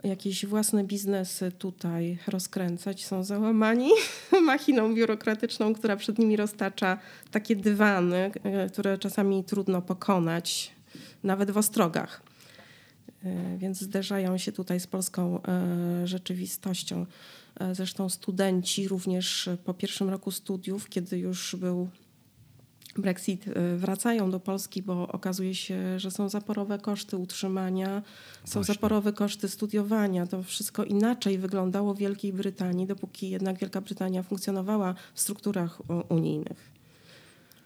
jakieś 0.03 0.45
własne 0.45 0.83
biznesy 0.83 1.51
tutaj 1.51 2.17
rozkręcać, 2.27 3.05
są 3.05 3.23
załamani 3.23 3.89
machiną 4.45 4.95
biurokratyczną, 4.95 5.73
która 5.73 5.95
przed 5.95 6.19
nimi 6.19 6.35
roztacza 6.35 6.97
takie 7.31 7.55
dywany, 7.55 8.31
e, 8.43 8.69
które 8.69 8.97
czasami 8.97 9.43
trudno 9.43 9.81
pokonać, 9.81 10.71
nawet 11.23 11.51
w 11.51 11.57
ostrogach. 11.57 12.21
E, 13.23 13.57
więc 13.57 13.79
zderzają 13.79 14.37
się 14.37 14.51
tutaj 14.51 14.79
z 14.79 14.87
polską 14.87 15.41
e, 15.43 16.07
rzeczywistością. 16.07 17.05
Zresztą 17.71 18.09
studenci 18.09 18.87
również 18.87 19.49
po 19.65 19.73
pierwszym 19.73 20.09
roku 20.09 20.31
studiów, 20.31 20.89
kiedy 20.89 21.17
już 21.17 21.55
był 21.55 21.89
Brexit 22.97 23.47
y, 23.47 23.77
wracają 23.77 24.31
do 24.31 24.39
Polski, 24.39 24.81
bo 24.81 25.07
okazuje 25.07 25.55
się, 25.55 25.99
że 25.99 26.11
są 26.11 26.29
zaporowe 26.29 26.79
koszty 26.79 27.17
utrzymania, 27.17 28.01
są 28.43 28.53
Właśnie. 28.53 28.73
zaporowe 28.73 29.13
koszty 29.13 29.49
studiowania. 29.49 30.27
To 30.27 30.43
wszystko 30.43 30.83
inaczej 30.83 31.37
wyglądało 31.37 31.93
w 31.93 31.97
Wielkiej 31.97 32.33
Brytanii, 32.33 32.87
dopóki 32.87 33.29
jednak 33.29 33.57
Wielka 33.57 33.81
Brytania 33.81 34.23
funkcjonowała 34.23 34.95
w 35.13 35.21
strukturach 35.21 35.81
unijnych. 36.09 36.73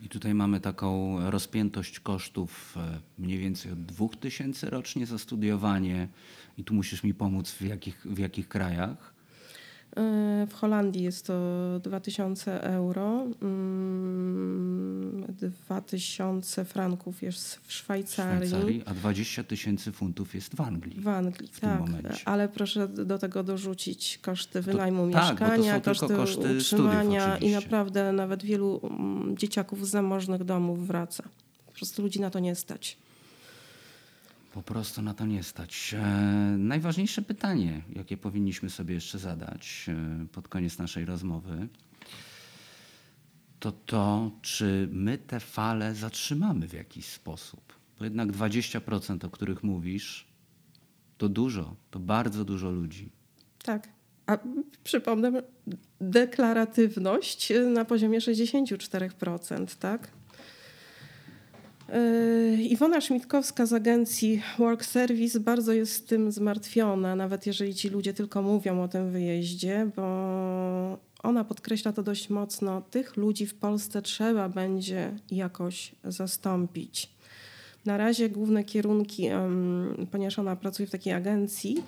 I 0.01 0.09
tutaj 0.09 0.33
mamy 0.33 0.59
taką 0.59 1.19
rozpiętość 1.29 1.99
kosztów 1.99 2.77
e, 2.77 2.99
mniej 3.17 3.37
więcej 3.37 3.71
od 3.71 3.85
2000 3.85 4.69
rocznie 4.69 5.05
za 5.05 5.17
studiowanie. 5.17 6.07
I 6.57 6.63
tu 6.63 6.73
musisz 6.73 7.03
mi 7.03 7.13
pomóc 7.13 7.51
w 7.51 7.61
jakich, 7.61 8.05
w 8.05 8.17
jakich 8.17 8.47
krajach. 8.47 9.16
W 10.47 10.53
Holandii 10.53 11.03
jest 11.03 11.27
to 11.27 11.33
2000 11.83 12.63
euro, 12.63 13.25
2000 15.29 16.61
mm, 16.61 16.65
franków 16.65 17.21
jest 17.21 17.55
w 17.55 17.73
Szwajcarii. 17.73 18.47
Szwajcarii 18.47 18.83
a 18.85 18.93
20 18.93 19.43
tysięcy 19.43 19.91
funtów 19.91 20.35
jest 20.35 20.55
w 20.55 20.61
Anglii. 20.61 21.01
W 21.01 21.07
Anglii, 21.07 21.49
w 21.51 21.59
tak. 21.59 21.81
Ale 22.25 22.49
proszę 22.49 22.87
do 22.87 23.17
tego 23.17 23.43
dorzucić 23.43 24.19
koszty 24.21 24.61
wynajmu 24.61 25.11
to, 25.11 25.17
mieszkania, 25.17 25.73
tak, 25.73 25.83
koszty, 25.83 26.07
koszty 26.07 26.57
utrzymania 26.57 27.37
i 27.37 27.51
naprawdę 27.51 28.11
nawet 28.11 28.43
wielu 28.43 28.81
mm, 28.83 29.37
dzieciaków 29.37 29.87
z 29.87 29.89
zamożnych 29.89 30.43
domów 30.43 30.87
wraca. 30.87 31.23
Po 31.65 31.71
prostu 31.71 32.01
ludzi 32.01 32.21
na 32.21 32.29
to 32.29 32.39
nie 32.39 32.55
stać. 32.55 32.97
Po 34.57 34.63
prostu 34.63 35.01
na 35.01 35.13
to 35.13 35.25
nie 35.25 35.43
stać. 35.43 35.93
E, 35.93 36.05
najważniejsze 36.57 37.21
pytanie, 37.21 37.81
jakie 37.95 38.17
powinniśmy 38.17 38.69
sobie 38.69 38.93
jeszcze 38.93 39.19
zadać 39.19 39.85
e, 39.87 40.27
pod 40.27 40.47
koniec 40.47 40.77
naszej 40.77 41.05
rozmowy, 41.05 41.67
to 43.59 43.71
to, 43.71 44.31
czy 44.41 44.89
my 44.91 45.17
te 45.17 45.39
fale 45.39 45.95
zatrzymamy 45.95 46.67
w 46.67 46.73
jakiś 46.73 47.05
sposób. 47.05 47.73
Bo 47.99 48.03
jednak 48.03 48.31
20%, 48.31 49.25
o 49.25 49.29
których 49.29 49.63
mówisz, 49.63 50.27
to 51.17 51.29
dużo, 51.29 51.75
to 51.91 51.99
bardzo 51.99 52.45
dużo 52.45 52.71
ludzi. 52.71 53.09
Tak. 53.63 53.89
A 54.25 54.37
przypomnę, 54.83 55.43
deklaratywność 56.01 57.53
na 57.73 57.85
poziomie 57.85 58.19
64%, 58.19 59.77
tak? 59.79 60.11
Yy, 61.93 62.63
Iwona 62.63 63.01
Szmitkowska 63.01 63.65
z 63.65 63.73
agencji 63.73 64.41
Work 64.57 64.85
Service 64.85 65.39
bardzo 65.39 65.73
jest 65.73 66.07
tym 66.07 66.31
zmartwiona, 66.31 67.15
nawet 67.15 67.47
jeżeli 67.47 67.75
ci 67.75 67.89
ludzie 67.89 68.13
tylko 68.13 68.41
mówią 68.41 68.81
o 68.81 68.87
tym 68.87 69.11
wyjeździe, 69.11 69.89
bo 69.95 70.03
ona 71.23 71.43
podkreśla 71.43 71.93
to 71.93 72.03
dość 72.03 72.29
mocno. 72.29 72.81
Tych 72.81 73.17
ludzi 73.17 73.45
w 73.45 73.55
Polsce 73.55 74.01
trzeba 74.01 74.49
będzie 74.49 75.11
jakoś 75.31 75.95
zastąpić. 76.03 77.09
Na 77.85 77.97
razie 77.97 78.29
główne 78.29 78.63
kierunki, 78.63 79.29
ponieważ 80.11 80.39
ona 80.39 80.55
pracuje 80.55 80.87
w 80.87 80.91
takiej 80.91 81.13
agencji, 81.13 81.83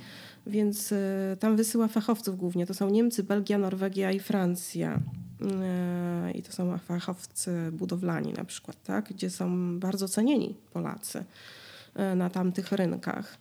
więc 0.48 0.92
y, 0.92 0.98
tam 1.40 1.56
wysyła 1.56 1.88
fachowców 1.88 2.38
głównie. 2.38 2.66
To 2.66 2.74
są 2.74 2.90
Niemcy, 2.90 3.24
Belgia, 3.24 3.58
Norwegia 3.58 4.12
i 4.12 4.20
Francja. 4.20 5.00
E, 5.42 6.32
i 6.32 6.44
to 6.44 6.52
są 6.52 6.78
fachowcy 6.78 7.70
budowlani 7.72 8.34
na 8.34 8.46
przykład, 8.46 8.84
tak? 8.84 9.10
gdzie 9.10 9.30
są 9.30 9.80
bardzo 9.80 10.08
cenieni 10.08 10.56
Polacy 10.74 11.24
e, 11.96 12.16
na 12.16 12.30
tamtych 12.30 12.72
rynkach. 12.72 13.38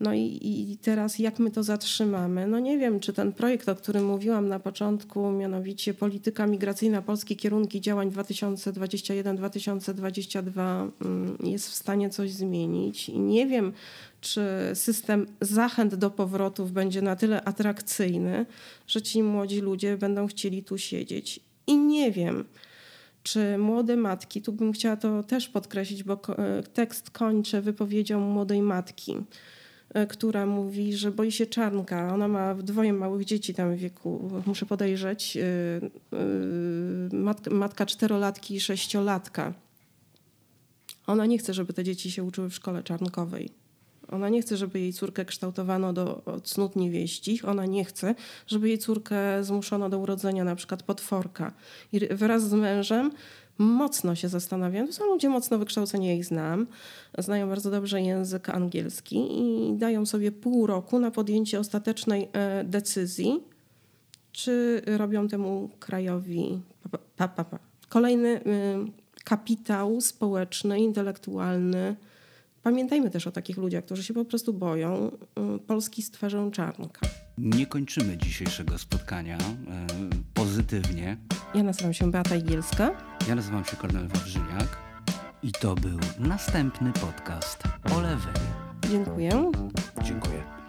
No 0.00 0.14
i, 0.14 0.38
i, 0.42 0.76
teraz 0.76 1.18
jak 1.18 1.38
my 1.38 1.50
to 1.50 1.62
zatrzymamy? 1.62 2.46
No 2.46 2.58
nie 2.58 2.78
wiem, 2.78 3.00
czy 3.00 3.12
ten 3.12 3.32
projekt, 3.32 3.68
o 3.68 3.74
którym 3.74 4.06
mówiłam 4.06 4.48
na 4.48 4.60
początku, 4.60 5.30
mianowicie 5.30 5.94
polityka 5.94 6.46
migracyjna, 6.46 7.02
polskie 7.02 7.36
kierunki 7.36 7.80
działań 7.80 8.10
2021-2022 8.10 10.90
mm, 11.00 11.36
jest 11.44 11.68
w 11.68 11.74
stanie 11.74 12.10
coś 12.10 12.30
zmienić. 12.30 13.08
I 13.08 13.18
nie 13.18 13.46
wiem, 13.46 13.72
czy 14.20 14.42
system 14.74 15.26
zachęt 15.40 15.94
do 15.94 16.10
powrotów 16.10 16.72
będzie 16.72 17.02
na 17.02 17.16
tyle 17.16 17.44
atrakcyjny, 17.44 18.46
że 18.86 19.02
ci 19.02 19.22
młodzi 19.22 19.60
ludzie 19.60 19.96
będą 19.96 20.26
chcieli 20.26 20.64
tu 20.64 20.78
siedzieć. 20.78 21.40
I 21.66 21.76
nie 21.76 22.12
wiem, 22.12 22.44
czy 23.22 23.58
młode 23.58 23.96
matki, 23.96 24.42
tu 24.42 24.52
bym 24.52 24.72
chciała 24.72 24.96
to 24.96 25.22
też 25.22 25.48
podkreślić, 25.48 26.04
bo 26.04 26.20
e, 26.38 26.62
tekst 26.62 27.10
kończę 27.10 27.62
wypowiedzią 27.62 28.20
młodej 28.20 28.62
matki, 28.62 29.16
która 30.08 30.46
mówi, 30.46 30.96
że 30.96 31.10
boi 31.10 31.32
się 31.32 31.46
czarnka. 31.46 32.14
Ona 32.14 32.28
ma 32.28 32.54
dwoje 32.54 32.92
małych 32.92 33.24
dzieci 33.24 33.54
tam 33.54 33.74
w 33.76 33.78
wieku, 33.78 34.30
muszę 34.46 34.66
podejrzeć, 34.66 35.36
e, 35.36 35.42
matka, 37.16 37.50
matka 37.50 37.86
czterolatki 37.86 38.54
i 38.54 38.60
sześciolatka. 38.60 39.54
Ona 41.06 41.26
nie 41.26 41.38
chce, 41.38 41.54
żeby 41.54 41.72
te 41.72 41.84
dzieci 41.84 42.10
się 42.10 42.24
uczyły 42.24 42.50
w 42.50 42.54
szkole 42.54 42.82
czarnkowej. 42.82 43.50
Ona 44.08 44.28
nie 44.28 44.42
chce, 44.42 44.56
żeby 44.56 44.80
jej 44.80 44.92
córkę 44.92 45.24
kształtowano 45.24 45.92
do 45.92 46.22
cnót 46.44 46.76
niewieścich. 46.76 47.44
Ona 47.44 47.66
nie 47.66 47.84
chce, 47.84 48.14
żeby 48.46 48.68
jej 48.68 48.78
córkę 48.78 49.44
zmuszono 49.44 49.88
do 49.88 49.98
urodzenia 49.98 50.44
na 50.44 50.56
przykład 50.56 50.82
potworka. 50.82 51.52
I 51.92 52.00
wraz 52.10 52.48
z 52.48 52.52
mężem 52.52 53.10
mocno 53.60 54.14
się 54.14 54.28
zastanawiam. 54.28 54.86
To 54.86 54.92
są 54.92 55.04
ludzie 55.04 55.28
mocno 55.28 55.58
wykształceni, 55.58 56.06
ja 56.06 56.14
ich 56.14 56.24
znam. 56.24 56.66
Znają 57.18 57.48
bardzo 57.48 57.70
dobrze 57.70 58.02
język 58.02 58.48
angielski 58.48 59.16
i 59.40 59.72
dają 59.76 60.06
sobie 60.06 60.32
pół 60.32 60.66
roku 60.66 60.98
na 60.98 61.10
podjęcie 61.10 61.60
ostatecznej 61.60 62.28
e, 62.32 62.64
decyzji, 62.64 63.40
czy 64.32 64.82
robią 64.86 65.28
temu 65.28 65.70
krajowi 65.80 66.60
pa, 67.16 67.28
pa, 67.28 67.44
pa, 67.44 67.58
kolejny 67.88 68.28
y, 68.28 68.42
kapitał 69.24 70.00
społeczny, 70.00 70.78
intelektualny, 70.78 71.96
Pamiętajmy 72.62 73.10
też 73.10 73.26
o 73.26 73.30
takich 73.32 73.56
ludziach, 73.56 73.84
którzy 73.84 74.04
się 74.04 74.14
po 74.14 74.24
prostu 74.24 74.52
boją 74.52 75.10
y, 75.56 75.58
Polski 75.58 76.02
z 76.02 76.10
twarzą 76.10 76.50
czarnka. 76.50 77.00
Nie 77.38 77.66
kończymy 77.66 78.16
dzisiejszego 78.16 78.78
spotkania 78.78 79.38
e, 79.38 79.40
pozytywnie. 80.34 81.16
Ja 81.54 81.62
nazywam 81.62 81.94
się 81.94 82.10
Beata 82.10 82.36
Igielska. 82.36 82.90
Ja 83.28 83.34
nazywam 83.34 83.64
się 83.64 83.76
Kornel 83.76 84.08
Wawrzyniak 84.08 84.78
i 85.42 85.52
to 85.52 85.74
był 85.74 85.98
następny 86.18 86.92
podcast 86.92 87.62
o 87.96 88.00
lewej. 88.00 88.34
Dziękuję. 88.90 89.52
Dziękuję. 90.02 90.59